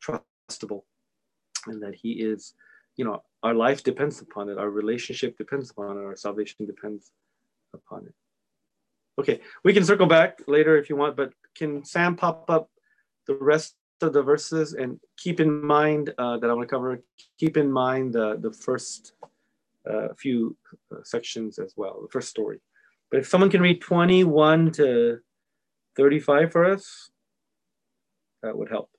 [0.00, 0.82] trustable
[1.66, 2.54] and that he is,
[2.96, 4.56] you know, our life depends upon it.
[4.56, 6.04] Our relationship depends upon it.
[6.04, 7.10] Our salvation depends
[7.74, 8.14] upon it.
[9.18, 12.68] Okay, we can circle back later if you want, but can Sam pop up
[13.26, 17.00] the rest of the verses and keep in mind uh, that I want to cover,
[17.38, 19.14] keep in mind the, the first
[19.90, 20.56] uh, few
[20.92, 22.60] uh, sections as well, the first story.
[23.10, 25.20] But if someone can read 21 to
[25.96, 27.10] 35 for us,
[28.42, 28.90] that would help.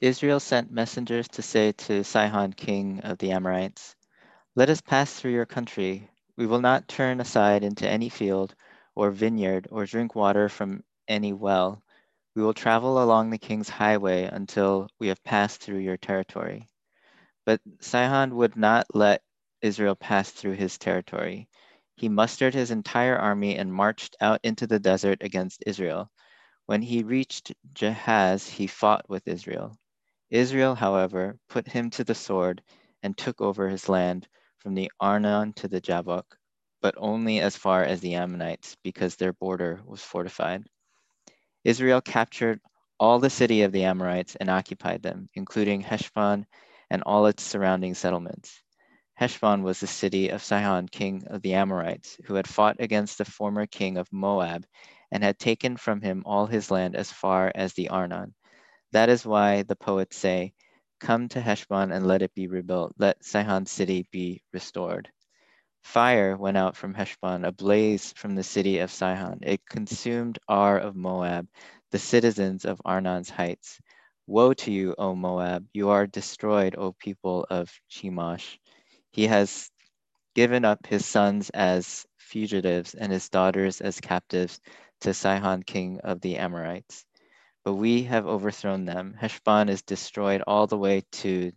[0.00, 3.96] Israel sent messengers to say to Sihon, king of the Amorites,
[4.58, 6.10] let us pass through your country.
[6.36, 8.56] We will not turn aside into any field
[8.96, 11.80] or vineyard or drink water from any well.
[12.34, 16.66] We will travel along the king's highway until we have passed through your territory.
[17.46, 19.22] But Sihon would not let
[19.62, 21.48] Israel pass through his territory.
[21.94, 26.10] He mustered his entire army and marched out into the desert against Israel.
[26.66, 29.78] When he reached Jahaz, he fought with Israel.
[30.30, 32.60] Israel, however, put him to the sword
[33.04, 34.26] and took over his land
[34.58, 36.36] from the Arnon to the Jabbok,
[36.82, 40.66] but only as far as the Ammonites, because their border was fortified.
[41.64, 42.60] Israel captured
[43.00, 46.46] all the city of the Amorites and occupied them, including Heshbon
[46.90, 48.62] and all its surrounding settlements.
[49.14, 53.24] Heshbon was the city of Sihon, king of the Amorites, who had fought against the
[53.24, 54.64] former king of Moab
[55.10, 58.34] and had taken from him all his land as far as the Arnon.
[58.92, 60.54] That is why the poets say,
[61.00, 62.94] Come to Heshbon and let it be rebuilt.
[62.98, 65.08] Let Sihon's city be restored.
[65.82, 69.38] Fire went out from Heshbon, a blaze from the city of Sihon.
[69.42, 71.48] It consumed Ar of Moab,
[71.90, 73.80] the citizens of Arnon's heights.
[74.26, 75.66] Woe to you, O Moab!
[75.72, 78.58] You are destroyed, O people of Chemosh.
[79.10, 79.70] He has
[80.34, 84.60] given up his sons as fugitives and his daughters as captives
[85.00, 87.04] to Sihon, king of the Amorites
[87.68, 89.14] but we have overthrown them.
[89.20, 91.52] Heshbon is destroyed all the way to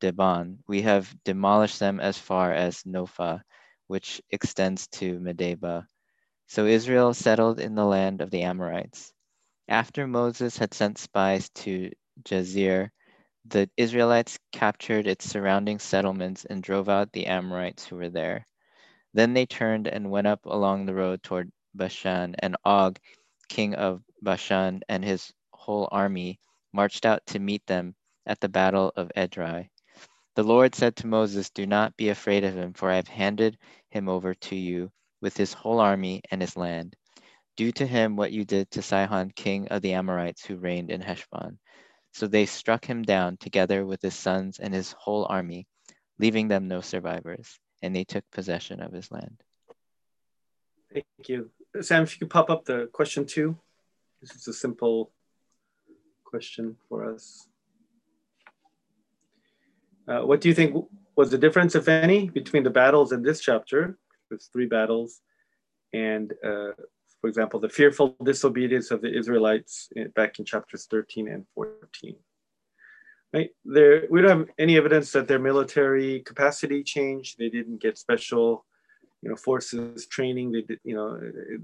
[0.00, 0.56] Dibon.
[0.66, 3.42] We have demolished them as far as Nophah,
[3.86, 5.84] which extends to Medeba.
[6.46, 9.12] So Israel settled in the land of the Amorites.
[9.68, 11.90] After Moses had sent spies to
[12.22, 12.88] Jazer,
[13.44, 18.46] the Israelites captured its surrounding settlements and drove out the Amorites who were there.
[19.12, 22.98] Then they turned and went up along the road toward Bashan, and Og,
[23.50, 25.30] king of Bashan, and his
[25.62, 26.40] whole army
[26.72, 27.94] marched out to meet them
[28.26, 29.68] at the battle of Edrei.
[30.34, 33.58] The Lord said to Moses, Do not be afraid of him, for I have handed
[33.90, 34.90] him over to you
[35.20, 36.96] with his whole army and his land.
[37.56, 41.00] Do to him what you did to Sihon, king of the Amorites, who reigned in
[41.00, 41.58] Heshbon.
[42.12, 45.66] So they struck him down together with his sons and his whole army,
[46.18, 49.42] leaving them no survivors, and they took possession of his land.
[50.92, 51.50] Thank you.
[51.80, 53.58] Sam, if you could pop up the question two.
[54.20, 55.12] This is a simple
[56.32, 57.46] question for us.
[60.08, 60.70] Uh, what do you think
[61.14, 63.98] was the difference, if any, between the battles in this chapter?
[64.28, 65.20] There's three battles,
[65.92, 66.72] and uh,
[67.20, 69.72] for example, the fearful disobedience of the Israelites
[70.16, 72.16] back in chapters 13 and 14.
[73.34, 77.38] Right there, we don't have any evidence that their military capacity changed.
[77.38, 78.64] They didn't get special,
[79.22, 80.52] you know, forces training.
[80.52, 81.10] They did, you know,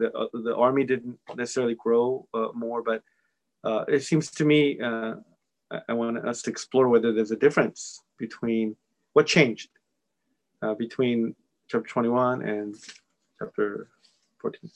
[0.01, 3.03] the uh, the army didn't necessarily grow uh, more, but
[3.65, 5.15] uh, it seems to me, uh,
[5.89, 8.77] I want us to explore whether there's a difference between
[9.13, 9.71] what changed
[10.63, 11.35] uh, between
[11.69, 12.75] chapter 21 and
[13.39, 13.89] chapter
[14.41, 14.71] 14.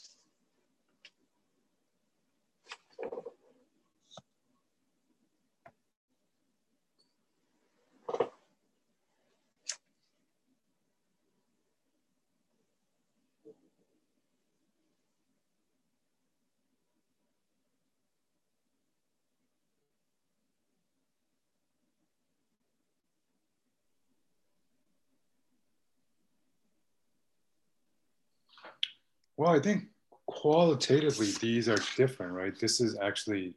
[29.43, 29.86] Well, I think
[30.26, 32.57] qualitatively these are different, right?
[32.61, 33.57] This is actually,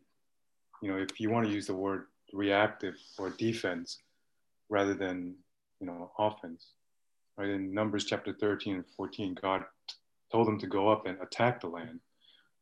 [0.81, 3.99] you know, if you want to use the word reactive or defense
[4.67, 5.35] rather than,
[5.79, 6.71] you know, offense,
[7.37, 7.49] right?
[7.49, 9.63] In Numbers chapter 13 and 14, God
[10.31, 11.99] told them to go up and attack the land,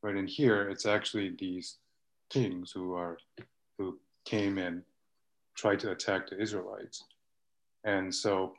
[0.01, 0.17] right?
[0.17, 1.77] And here it's actually these
[2.29, 3.19] kings who are,
[3.77, 4.83] who came and
[5.55, 7.05] tried to attack the Israelites.
[7.85, 8.51] And so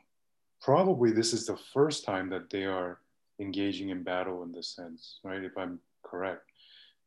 [0.59, 2.97] probably this is the first time that they are
[3.39, 5.43] engaging in battle in this sense, right?
[5.43, 6.43] If I'm correct.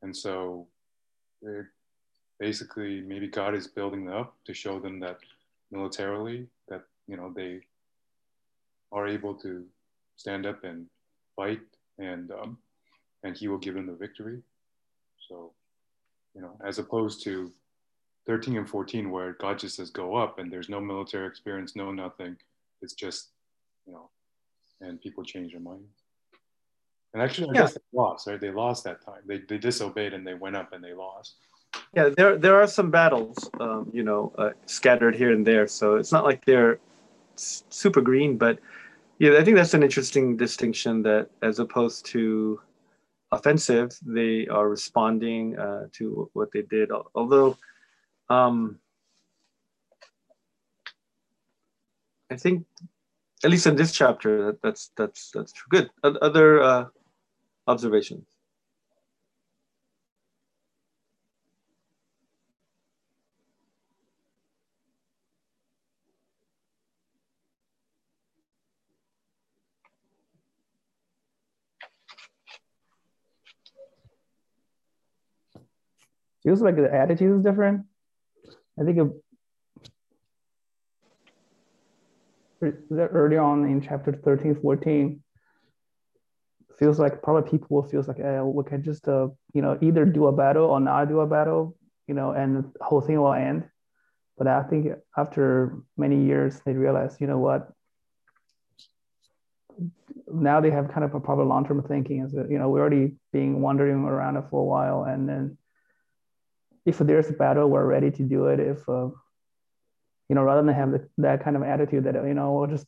[0.03, 0.67] And so
[2.39, 5.19] basically maybe God is building them up to show them that
[5.71, 7.61] militarily that, you know, they
[8.93, 9.65] are able to
[10.17, 10.87] stand up and
[11.37, 11.61] fight
[11.99, 12.59] and, um,
[13.23, 14.41] and he will give them the victory.
[15.29, 15.53] So,
[16.35, 17.53] you know, as opposed to
[18.27, 21.91] 13 and 14 where God just says go up and there's no military experience, no
[21.91, 22.37] nothing.
[22.83, 23.29] It's just,
[23.87, 24.11] you know,
[24.81, 26.05] and people change their minds.
[27.19, 27.61] And actually, I yeah.
[27.63, 28.41] guess they lost, right?
[28.41, 29.23] They lost that time.
[29.27, 31.35] They, they disobeyed and they went up and they lost.
[31.93, 35.67] Yeah, there there are some battles, um, you know, uh, scattered here and there.
[35.67, 36.79] So it's not like they're
[37.35, 38.61] super green, but
[39.19, 41.03] yeah, I think that's an interesting distinction.
[41.03, 42.61] That as opposed to
[43.33, 46.91] offensive, they are responding uh, to what they did.
[47.17, 47.59] Although,
[48.31, 48.79] um,
[52.31, 52.65] I think
[53.43, 55.67] at least in this chapter, that, that's that's that's true.
[55.69, 55.91] Good.
[56.05, 56.85] Other uh,
[57.69, 58.27] observations.
[76.43, 77.85] Feels like the attitude is different.
[78.81, 78.99] I think
[82.61, 85.23] it, early on in chapter 13, 14,
[86.79, 90.05] feels like probably people will feels like eh, we can just uh, you know either
[90.05, 91.77] do a battle or not do a battle,
[92.07, 93.69] you know, and the whole thing will end.
[94.37, 97.73] But I think after many years, they realize, you know what?
[100.33, 102.23] Now they have kind of a proper long-term thinking.
[102.25, 105.59] Is that you know we're already being wandering around it for a while, and then
[106.87, 108.61] if there's a battle, we're ready to do it.
[108.61, 109.09] If uh,
[110.29, 112.87] you know, rather than have the, that kind of attitude that you know we'll just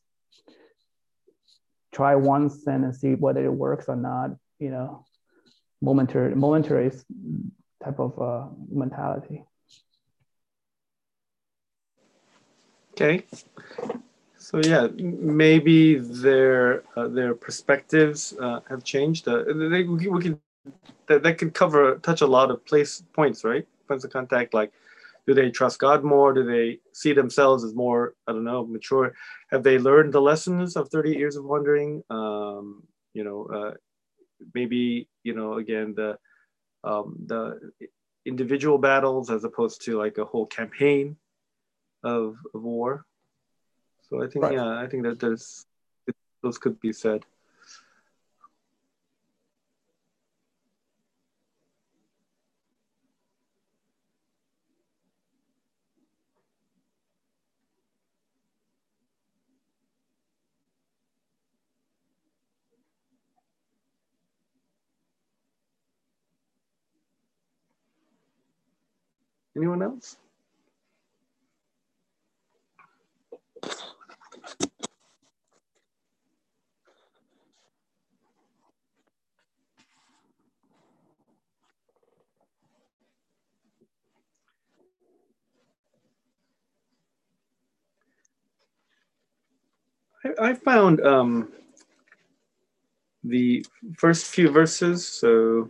[1.92, 4.30] try once and see whether it works or not.
[4.58, 5.06] You know,
[5.80, 6.90] momentary momentary
[7.82, 9.44] type of uh, mentality.
[12.92, 13.24] Okay.
[14.36, 19.28] So yeah, maybe their uh, their perspectives uh, have changed.
[19.28, 20.40] Uh, they, we, can
[21.06, 23.66] that, that could cover touch a lot of place points, right?
[23.88, 24.72] Points of contact, like
[25.30, 26.32] do they trust God more?
[26.32, 29.14] Do they see themselves as more I don't know mature?
[29.52, 32.02] Have they learned the lessons of thirty years of wandering?
[32.10, 32.82] Um,
[33.14, 33.74] you know, uh,
[34.54, 36.18] maybe you know again the
[36.82, 37.70] um, the
[38.26, 41.16] individual battles as opposed to like a whole campaign
[42.02, 43.06] of, of war.
[44.08, 44.54] So I think right.
[44.54, 45.64] yeah, I think that there's
[46.42, 47.24] those could be said.
[69.60, 70.16] Anyone else?
[90.40, 91.52] I, found um,
[93.22, 93.62] the
[93.98, 95.68] first few verses, so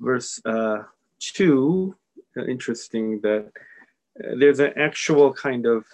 [0.00, 0.82] verse uh,
[1.20, 1.94] 2,
[2.36, 3.50] uh, interesting that
[4.18, 5.84] uh, there's an actual kind of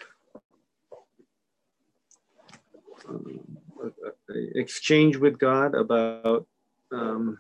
[3.09, 3.59] um,
[4.55, 6.47] exchange with God about
[6.93, 7.39] um,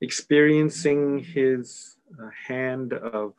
[0.00, 3.34] experiencing his uh, hand of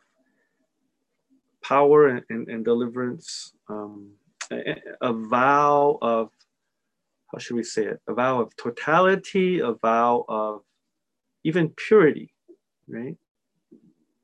[1.62, 4.12] power and, and, and deliverance, um,
[4.52, 6.30] a, a, vow of,
[7.34, 8.00] how should we say it?
[8.08, 10.62] A vow of totality, a vow of
[11.44, 12.32] even purity,
[12.88, 13.18] right?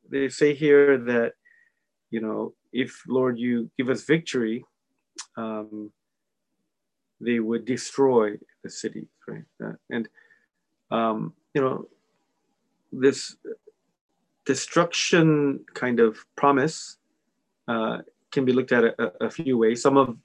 [0.09, 1.33] They say here that,
[2.11, 4.63] you know, if Lord, you give us victory,
[5.37, 5.91] um,
[7.19, 9.43] they would destroy the city, right?
[9.89, 10.07] And,
[10.91, 11.87] um, you know,
[12.91, 13.35] this
[14.45, 16.97] destruction kind of promise
[17.67, 17.99] uh,
[18.31, 19.81] can be looked at a, a, few ways.
[19.81, 20.17] Some of,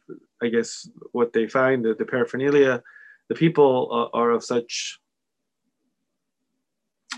[0.45, 2.83] I guess, what they find, the, the paraphernalia,
[3.29, 4.99] the people uh, are of such,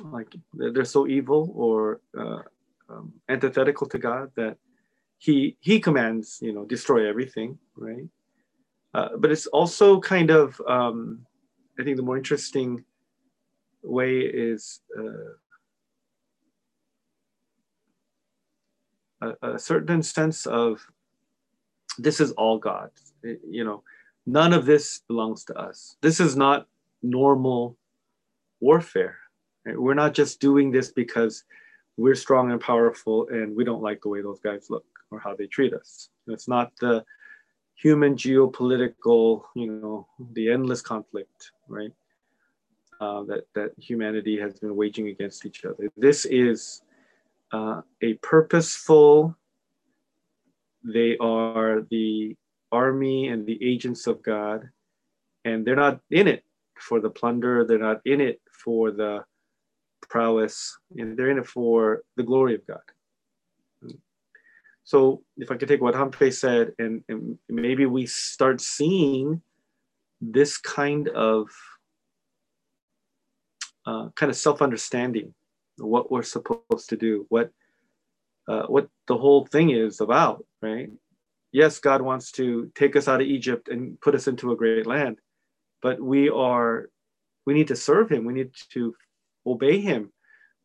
[0.04, 2.42] like, they're so evil or uh,
[2.88, 4.56] um, antithetical to God that
[5.18, 8.08] he he commands, you know, destroy everything, right?
[8.94, 11.26] Uh, but it's also kind of, um,
[11.78, 12.84] I think, the more interesting
[13.82, 15.34] way is uh,
[19.20, 20.86] a, a certain sense of
[21.98, 22.90] this is all God.
[23.22, 23.82] You know,
[24.26, 25.96] none of this belongs to us.
[26.00, 26.66] This is not
[27.02, 27.76] normal
[28.60, 29.18] warfare.
[29.64, 29.80] Right?
[29.80, 31.44] We're not just doing this because
[31.96, 35.34] we're strong and powerful and we don't like the way those guys look or how
[35.34, 36.08] they treat us.
[36.26, 37.04] It's not the
[37.74, 41.92] human geopolitical, you know, the endless conflict, right?
[43.00, 45.90] Uh, that that humanity has been waging against each other.
[45.96, 46.82] This is
[47.52, 49.36] uh, a purposeful,
[50.86, 52.36] they are the
[52.70, 54.68] army and the agents of God,
[55.44, 56.44] and they're not in it
[56.78, 59.24] for the plunder, they're not in it for the
[60.08, 62.86] prowess, and they're in it for the glory of God.
[64.84, 69.42] So, if I could take what Hampe said, and, and maybe we start seeing
[70.20, 71.48] this kind of
[73.84, 75.34] uh, kind of self-understanding
[75.78, 77.50] what we're supposed to do, what
[78.48, 80.90] uh, what the whole thing is about, right?
[81.52, 84.86] Yes, God wants to take us out of Egypt and put us into a great
[84.86, 85.18] land,
[85.82, 86.88] but we are
[87.46, 88.24] we need to serve Him.
[88.24, 88.94] We need to
[89.46, 90.12] obey Him.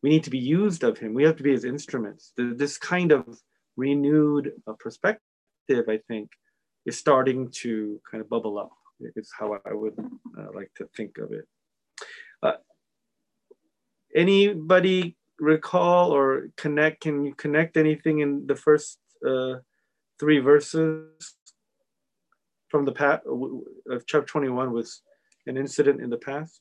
[0.02, 1.14] We need to be used of Him.
[1.14, 2.32] We have to be His instruments.
[2.36, 3.38] This kind of
[3.76, 6.30] renewed uh, perspective, I think,
[6.84, 8.70] is starting to kind of bubble up.
[9.16, 9.94] Is how I would
[10.38, 11.44] uh, like to think of it.
[12.40, 12.52] Uh,
[14.14, 17.00] anybody recall or connect?
[17.00, 19.56] Can you connect anything in the first uh,
[20.18, 21.34] three verses
[22.68, 25.02] from the past of chapter 21 was
[25.46, 26.60] an incident in the past?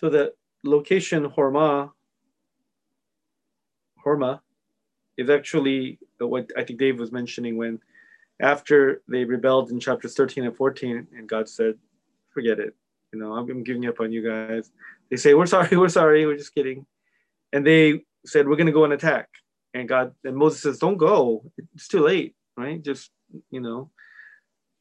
[0.00, 0.32] So the
[0.68, 1.90] location Hormah,
[4.04, 4.40] Hormah,
[5.16, 7.80] is actually what I think Dave was mentioning when
[8.40, 11.74] after they rebelled in chapters 13 and 14, and God said,
[12.32, 12.74] forget it.
[13.12, 14.70] You know, I'm, giving up on you guys.
[15.10, 16.86] They say, we're sorry, we're sorry, we're just kidding.
[17.52, 19.28] And they said, we're going to go and attack.
[19.74, 21.50] And God, and Moses says, don't go.
[21.74, 22.82] It's too late, right?
[22.82, 23.10] Just,
[23.50, 23.90] you know,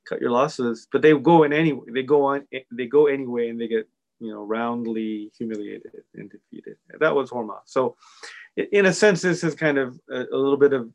[0.08, 0.88] cut your losses.
[0.92, 1.86] But they go in anyway.
[1.94, 3.88] They go on, they go anyway, and they get
[4.20, 6.78] you know, roundly humiliated and defeated.
[7.00, 7.60] That was Hormah.
[7.66, 7.96] So,
[8.56, 10.90] in a sense, this is kind of a, a, little bit of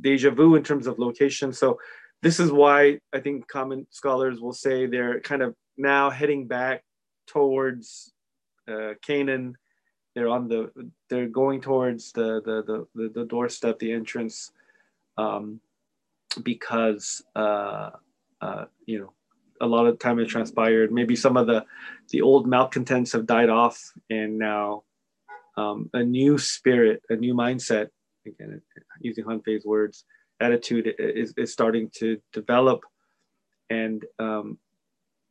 [0.00, 1.52] deja vu in terms of location.
[1.52, 1.78] So,
[2.22, 6.84] this is why I think common scholars will say they're kind of now heading back
[7.26, 8.12] towards
[8.68, 9.56] uh, Canaan.
[10.14, 10.70] They're on the,
[11.08, 14.52] they're going towards the the the, the doorstep, the entrance,
[15.16, 15.60] um,
[16.42, 17.90] because uh,
[18.40, 19.12] uh, you know
[19.60, 20.92] a lot of time has transpired.
[20.92, 21.64] Maybe some of the
[22.10, 24.84] the old malcontents have died off, and now
[25.56, 27.88] um, a new spirit, a new mindset,
[28.26, 28.60] again
[29.00, 30.04] using Han Fei's words,
[30.40, 32.82] attitude is, is starting to develop.
[33.68, 34.58] And um,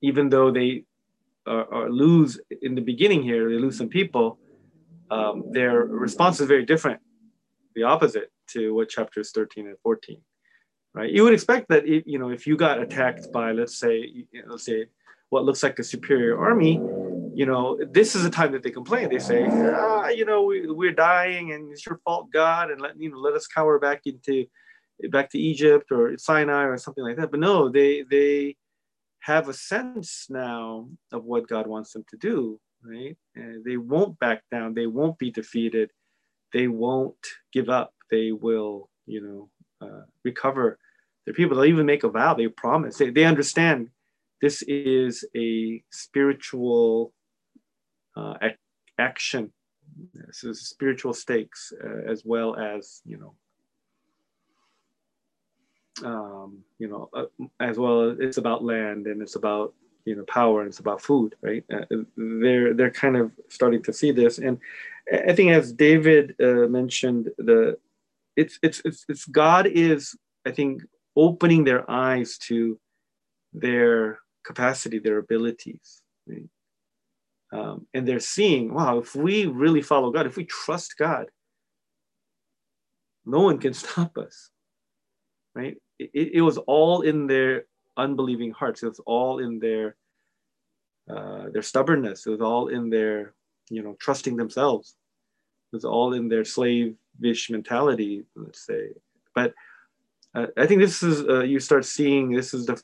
[0.01, 0.85] even though they
[1.45, 4.39] are, are, lose in the beginning here, they lose some people,
[5.11, 7.01] um, their response is very different,
[7.75, 10.21] the opposite to what chapters 13 and 14
[10.93, 11.11] right?
[11.11, 14.65] You would expect that if, you know if you got attacked by let's say let's
[14.65, 14.87] say
[15.29, 16.81] what looks like a superior army,
[17.33, 19.09] you know this is the time that they complain.
[19.09, 22.99] They say, ah, you know, we, we're dying and it's your fault, God, and let
[22.99, 24.45] you know let us cower back into
[25.09, 27.31] back to Egypt or Sinai or something like that.
[27.31, 28.55] But no, they they
[29.21, 33.17] have a sense now of what God wants them to do, right?
[33.35, 34.73] And they won't back down.
[34.73, 35.91] They won't be defeated.
[36.53, 37.15] They won't
[37.53, 37.93] give up.
[38.09, 39.49] They will, you know,
[39.81, 40.79] uh, recover
[41.25, 41.55] their people.
[41.55, 42.33] They'll even make a vow.
[42.33, 42.97] They promise.
[42.97, 43.89] They, they understand
[44.41, 47.13] this is a spiritual
[48.15, 48.55] uh, ac-
[48.97, 49.51] action.
[50.13, 53.33] This is spiritual stakes uh, as well as you know.
[56.01, 57.25] Um, you know, uh,
[57.59, 59.73] as well as it's about land and it's about
[60.05, 61.63] you know power and it's about food, right?
[61.73, 64.59] Uh, they're they're kind of starting to see this, and
[65.11, 67.77] I think as David uh, mentioned, the
[68.35, 70.15] it's it's it's, it's God is
[70.45, 70.83] I think
[71.15, 72.79] opening their eyes to
[73.53, 76.01] their capacity, their abilities.
[76.27, 76.49] Right?
[77.51, 81.25] Um, and they're seeing, wow, if we really follow God, if we trust God,
[83.25, 84.49] no one can stop us.
[85.55, 85.77] Right?
[85.97, 87.65] It, it was all in their
[87.97, 88.83] unbelieving hearts.
[88.83, 89.95] It was all in their
[91.09, 92.27] uh, their stubbornness.
[92.27, 93.33] It was all in their,
[93.69, 94.95] you know, trusting themselves.
[95.71, 98.89] Was all in their slavish mentality, let's say.
[99.35, 99.53] But
[100.33, 102.81] uh, I think this is uh, you start seeing this is the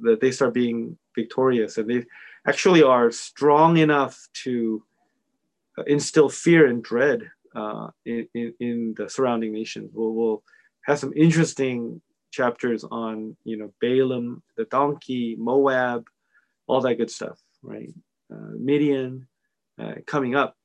[0.00, 2.04] that they start being victorious and they
[2.46, 4.82] actually are strong enough to
[5.76, 9.90] uh, instill fear and dread uh, in, in, in, the surrounding nations.
[9.92, 10.42] We'll, we'll
[10.82, 12.00] have some interesting
[12.30, 16.06] chapters on you know Balaam, the donkey, Moab,
[16.66, 17.92] all that good stuff, right?
[18.32, 19.26] Uh, Midian
[19.80, 20.56] uh, coming up,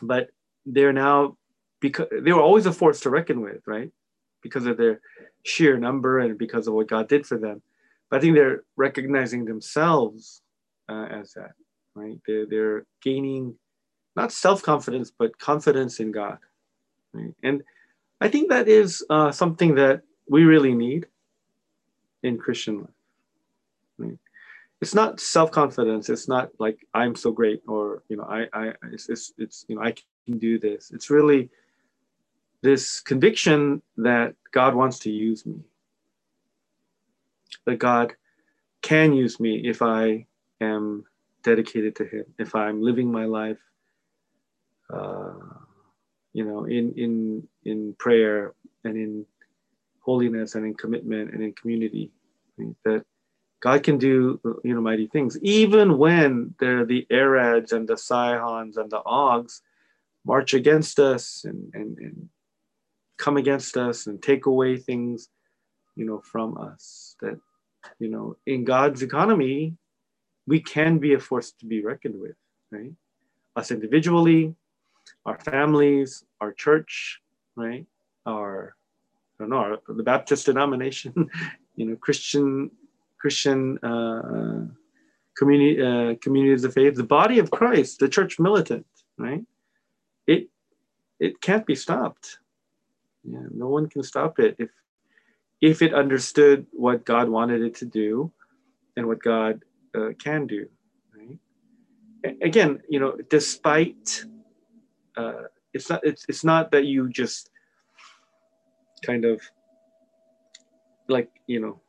[0.00, 0.30] but
[0.66, 1.36] they're now
[1.80, 3.90] because they were always a force to reckon with, right?
[4.42, 5.00] Because of their
[5.42, 7.62] sheer number and because of what God did for them.
[8.10, 10.42] But I think they're recognizing themselves
[10.88, 11.52] uh, as that,
[11.94, 12.18] right?
[12.26, 13.56] They're, they're gaining
[14.16, 16.38] not self confidence, but confidence in God.
[17.12, 17.34] Right?
[17.42, 17.62] And
[18.20, 21.06] I think that is uh, something that we really need
[22.22, 22.90] in Christian life.
[23.98, 24.18] Right?
[24.80, 26.08] It's not self confidence.
[26.08, 29.76] It's not like I'm so great or you know I I it's, it's it's you
[29.76, 29.94] know I
[30.24, 30.90] can do this.
[30.90, 31.50] It's really
[32.62, 35.60] this conviction that God wants to use me,
[37.66, 38.14] that God
[38.82, 40.26] can use me if I
[40.60, 41.04] am
[41.42, 43.58] dedicated to Him, if I'm living my life,
[44.92, 45.34] uh,
[46.32, 48.54] you know, in in in prayer
[48.84, 49.26] and in
[50.00, 52.10] holiness and in commitment and in community,
[52.58, 52.74] right?
[52.84, 53.04] that
[53.60, 57.94] God can do you know mighty things, even when there are the Arads and the
[57.94, 59.62] Sihons and the Ogs
[60.24, 62.28] march against us and, and, and
[63.18, 65.28] come against us and take away things,
[65.96, 67.16] you know, from us.
[67.20, 67.38] That,
[67.98, 69.76] you know, in God's economy,
[70.46, 72.36] we can be a force to be reckoned with,
[72.70, 72.92] right?
[73.56, 74.54] Us individually,
[75.26, 77.20] our families, our church,
[77.56, 77.86] right?
[78.26, 78.74] Our,
[79.38, 81.12] I don't know, our, the Baptist denomination,
[81.76, 82.70] you know, Christian
[83.20, 84.66] Christian uh,
[85.36, 88.86] community uh, communities of faith, the body of Christ, the church militant,
[89.18, 89.44] right?
[91.24, 92.38] It can't be stopped.
[93.24, 94.70] Yeah, no one can stop it if
[95.62, 98.30] if it understood what God wanted it to do
[98.96, 99.64] and what God
[99.96, 100.68] uh, can do.
[101.16, 101.38] Right?
[102.42, 104.26] Again, you know, despite
[105.16, 107.50] uh, it's not it's, it's not that you just
[109.06, 109.40] kind of
[111.08, 111.80] like you know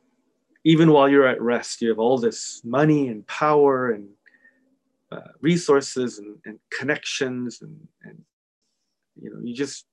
[0.64, 4.08] even while you're at rest you have all this money and power and
[5.12, 8.24] uh, resources and, and connections and, and
[9.20, 9.86] you know you just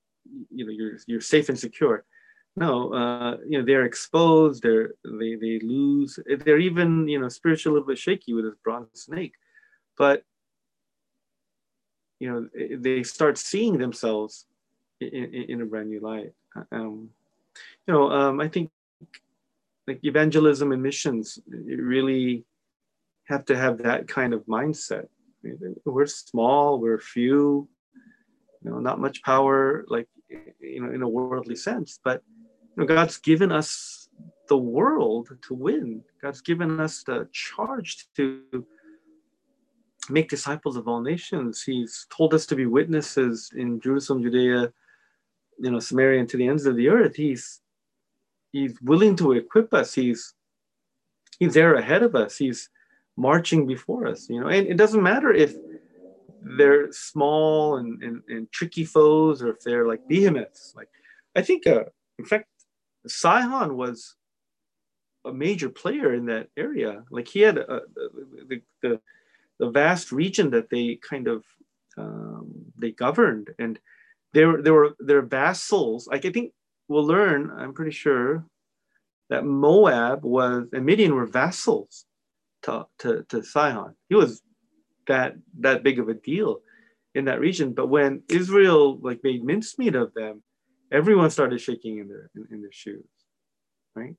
[0.50, 2.04] you know you're you're safe and secure.
[2.56, 7.72] No uh, you know they're exposed they're they, they lose they're even you know spiritually
[7.72, 9.34] a little bit shaky with this bronze snake.
[9.98, 10.22] But
[12.20, 12.48] you know
[12.78, 14.46] they start seeing themselves
[15.00, 16.32] in, in, in a brand new light.
[16.70, 17.10] Um,
[17.86, 18.70] you know um, i think
[19.86, 22.44] like evangelism and missions really
[23.24, 25.06] have to have that kind of mindset.
[25.84, 27.68] We're small we're few
[28.64, 30.08] you know not much power like
[30.60, 32.22] you know in a worldly sense but
[32.76, 34.04] you know, god's given us
[34.48, 36.02] the world to win.
[36.20, 38.42] God's given us the charge to
[40.10, 41.62] make disciples of all nations.
[41.62, 44.72] He's told us to be witnesses in jerusalem judea
[45.58, 47.16] you know samaria and to the ends of the earth.
[47.16, 47.60] He's
[48.52, 49.94] he's willing to equip us.
[49.94, 50.34] He's
[51.38, 52.36] he's there ahead of us.
[52.36, 52.68] He's
[53.16, 54.48] marching before us you know.
[54.48, 55.54] And it doesn't matter if
[56.58, 60.74] they're small and, and, and tricky foes or if they're like behemoths.
[60.76, 60.88] Like
[61.36, 61.84] i think uh,
[62.18, 62.48] in fact
[63.06, 64.14] sihon was
[65.24, 67.02] a major player in that area.
[67.10, 69.00] Like he had a, the, the,
[69.58, 71.44] the vast region that they kind of
[71.96, 73.50] um, they governed.
[73.58, 73.78] And
[74.32, 76.06] they were they were their vassals.
[76.06, 76.52] Like i think
[76.88, 78.44] we'll learn i'm pretty sure
[79.30, 82.04] that moab was and midian were vassals
[82.62, 83.94] to, to, to sihon.
[84.08, 84.42] He was
[85.06, 86.60] that that big of a deal
[87.14, 87.72] in that region.
[87.72, 90.42] But when Israel like made mincemeat of them,
[90.92, 93.04] everyone started shaking in their in, in their shoes,
[93.94, 94.14] right?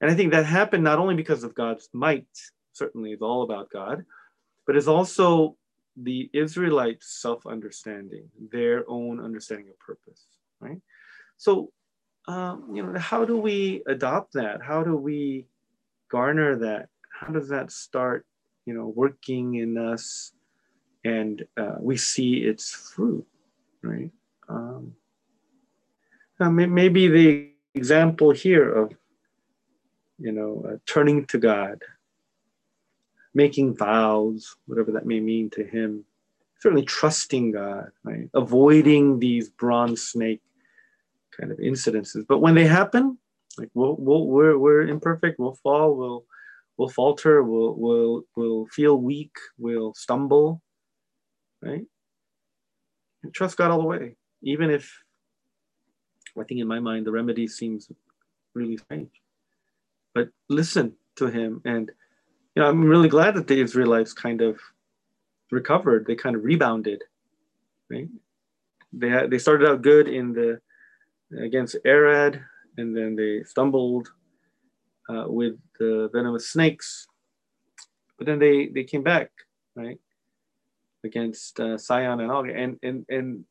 [0.00, 2.26] And I think that happened not only because of God's might,
[2.72, 4.04] certainly it's all about God,
[4.66, 5.56] but it's also
[5.96, 10.26] the Israelites' self-understanding, their own understanding of purpose,
[10.60, 10.80] right?
[11.36, 11.70] So,
[12.26, 14.62] um, you know, how do we adopt that?
[14.62, 15.46] How do we
[16.10, 16.88] garner that?
[17.12, 18.26] How does that start
[18.66, 20.32] you know, working in us,
[21.04, 23.26] and uh, we see its fruit,
[23.82, 24.10] right?
[24.48, 24.94] Um,
[26.38, 28.92] maybe the example here of,
[30.18, 31.82] you know, uh, turning to God,
[33.34, 36.04] making vows, whatever that may mean to Him,
[36.60, 38.30] certainly trusting God, right?
[38.32, 40.40] Avoiding these bronze snake
[41.38, 42.24] kind of incidences.
[42.26, 43.18] But when they happen,
[43.58, 46.24] like we'll, we'll, we're, we're imperfect, we'll fall, we'll
[46.76, 50.62] we'll falter, we'll, we'll, we'll feel weak, we'll stumble,
[51.62, 51.84] right?
[53.22, 55.04] And trust God all the way, even if
[56.38, 57.90] I think in my mind the remedy seems
[58.54, 59.10] really strange.
[60.14, 61.90] But listen to him, and
[62.54, 64.60] you know I'm really glad that the Israelites kind of
[65.50, 66.06] recovered.
[66.06, 67.02] They kind of rebounded,
[67.90, 68.08] right?
[68.92, 70.60] They had, they started out good in the
[71.38, 72.40] against Arad,
[72.76, 74.10] and then they stumbled
[75.08, 77.06] uh, with the venomous snakes,
[78.18, 79.30] but then they they came back
[79.74, 79.98] right
[81.04, 83.44] against uh, Sihon and Og, and and and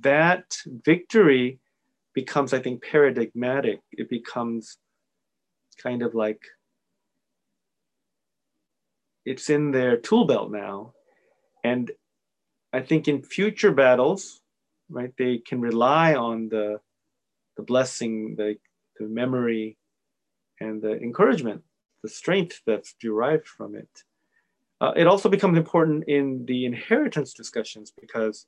[0.00, 1.58] that victory
[2.14, 3.80] becomes, I think, paradigmatic.
[3.92, 4.78] It becomes
[5.82, 6.40] kind of like
[9.24, 10.92] it's in their tool belt now,
[11.64, 11.90] and
[12.72, 14.40] I think in future battles,
[14.90, 16.80] right, they can rely on the
[17.56, 18.56] the blessing, the
[18.98, 19.76] the memory
[20.60, 21.62] and the encouragement,
[22.02, 23.88] the strength that's derived from it.
[24.80, 28.46] Uh, it also becomes important in the inheritance discussions because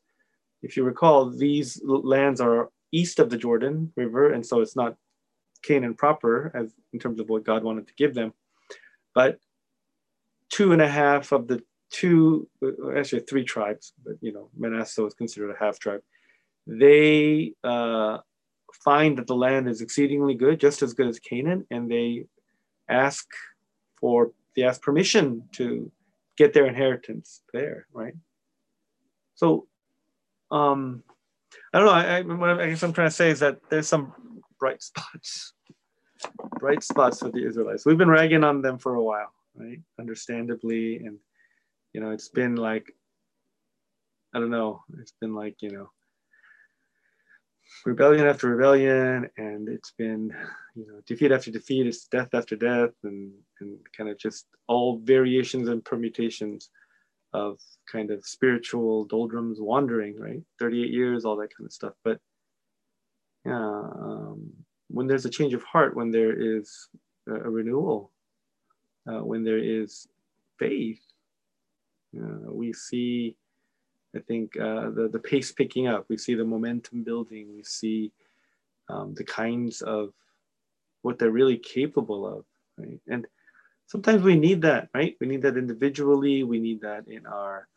[0.63, 4.97] if you recall, these lands are east of the Jordan River, and so it's not
[5.63, 8.33] Canaan proper as in terms of what God wanted to give them.
[9.15, 9.39] But
[10.51, 12.49] two and a half of the two,
[12.97, 16.03] actually three tribes, but you know, Manasseh was considered a half tribe.
[16.67, 18.19] They uh,
[18.73, 22.27] find that the land is exceedingly good, just as good as Canaan, and they
[22.89, 23.27] ask
[24.01, 25.91] for they ask permission to
[26.37, 28.15] get their inheritance there, right?
[29.35, 29.67] So,
[30.51, 31.03] um,
[31.73, 31.93] I don't know.
[31.93, 34.13] I, I, I guess I'm trying to say is that there's some
[34.59, 35.53] bright spots,
[36.59, 37.87] bright spots for the Israelites.
[37.87, 39.81] We've been ragging on them for a while, right?
[40.01, 41.19] Understandably, and
[41.93, 42.93] you know, it's been like,
[44.35, 45.91] I don't know, it's been like you know,
[47.85, 50.35] rebellion after rebellion, and it's been,
[50.75, 51.87] you know, defeat after defeat.
[51.87, 56.71] It's death after death, and and kind of just all variations and permutations
[57.33, 57.59] of
[57.91, 60.43] kind of spiritual doldrums wandering, right?
[60.59, 61.93] 38 years, all that kind of stuff.
[62.05, 62.21] But
[63.45, 64.51] yeah, um,
[64.89, 66.89] when there's a change of heart, when there is
[67.29, 68.13] a, renewal,
[69.07, 70.07] uh, when there is
[70.59, 71.01] faith,
[72.19, 73.37] uh, we see,
[74.15, 76.07] I think, uh, the, the pace picking up.
[76.09, 77.49] We see the momentum building.
[77.55, 78.13] We see
[78.89, 80.13] um, the kinds of
[81.03, 82.45] what they're really capable of,
[82.79, 83.01] right?
[83.09, 83.27] And
[83.87, 85.17] sometimes we need that, right?
[85.21, 86.43] We need that individually.
[86.43, 87.69] We need that in our,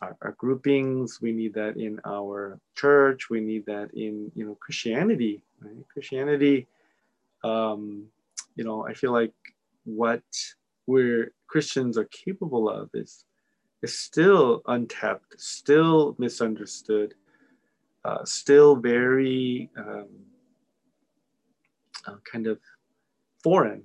[0.00, 1.20] our, our groupings.
[1.20, 3.30] We need that in our church.
[3.30, 5.42] We need that in you know Christianity.
[5.60, 5.84] Right?
[5.92, 6.66] Christianity,
[7.44, 8.06] um,
[8.56, 9.32] you know, I feel like
[9.84, 10.22] what
[10.86, 13.24] we're Christians are capable of is
[13.82, 17.14] is still untapped, still misunderstood,
[18.04, 20.08] uh, still very um,
[22.06, 22.58] uh, kind of
[23.42, 23.82] foreign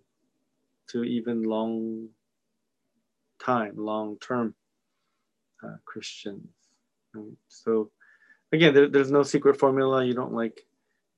[0.89, 2.07] to even long
[3.43, 4.53] time, long term
[5.63, 6.47] uh, Christians.
[7.13, 7.25] Right?
[7.47, 7.91] So
[8.51, 10.05] again, there, there's no secret formula.
[10.05, 10.61] You don't like,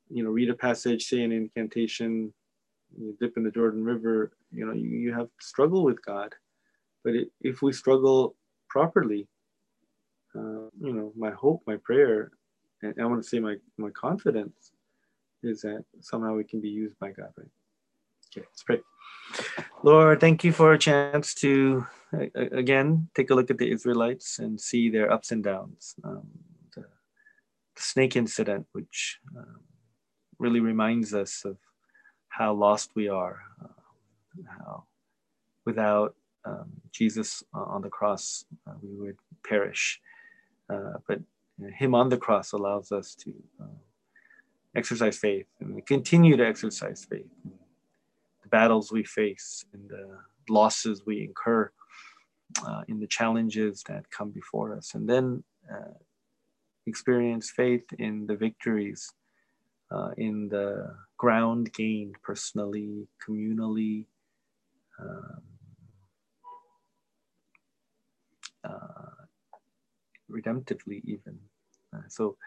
[0.09, 2.33] you know, read a passage, say an incantation,
[2.97, 4.31] you dip in the Jordan River.
[4.51, 6.33] You know, you, you have struggle with God.
[7.03, 8.35] But it, if we struggle
[8.69, 9.27] properly,
[10.35, 12.31] uh, you know, my hope, my prayer,
[12.81, 14.71] and I want to say my my confidence
[15.43, 17.47] is that somehow it can be used by God, right?
[18.31, 18.81] Okay, let's pray.
[19.83, 21.85] Lord, thank you for a chance to,
[22.35, 25.95] again, take a look at the Israelites and see their ups and downs.
[26.03, 26.27] Um,
[26.75, 29.61] the, the, snake incident, which um,
[30.37, 31.57] really reminds us of
[32.27, 33.67] how lost we are, uh,
[34.45, 34.83] how
[35.65, 36.15] without
[36.45, 39.17] um, Jesus on the cross, uh, we would
[39.47, 39.99] perish.
[40.69, 41.19] Uh, but
[41.75, 43.79] Him on the cross allows us to uh,
[44.75, 47.27] exercise faith and continue to exercise faith
[48.43, 50.19] The battles we face and the
[50.49, 51.71] losses we incur,
[52.65, 55.93] uh, in the challenges that come before us, and then uh,
[56.87, 59.13] experience faith in the victories,
[59.91, 64.05] uh, in the ground gained personally, communally.
[64.99, 65.41] Um,
[68.63, 69.25] uh,
[70.31, 71.39] redemptively, even.
[71.93, 72.37] Uh, so,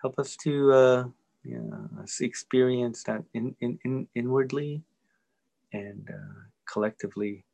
[0.00, 1.04] help us to uh,
[1.44, 1.58] yeah,
[2.20, 4.82] experience that in, in, in inwardly
[5.72, 6.40] and uh,
[6.70, 7.44] collectively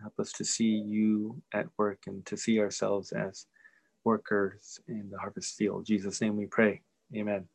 [0.00, 3.46] help us to see you at work and to see ourselves as
[4.04, 5.80] workers in the harvest field.
[5.80, 6.82] In Jesus' name we pray.
[7.14, 7.46] Amen.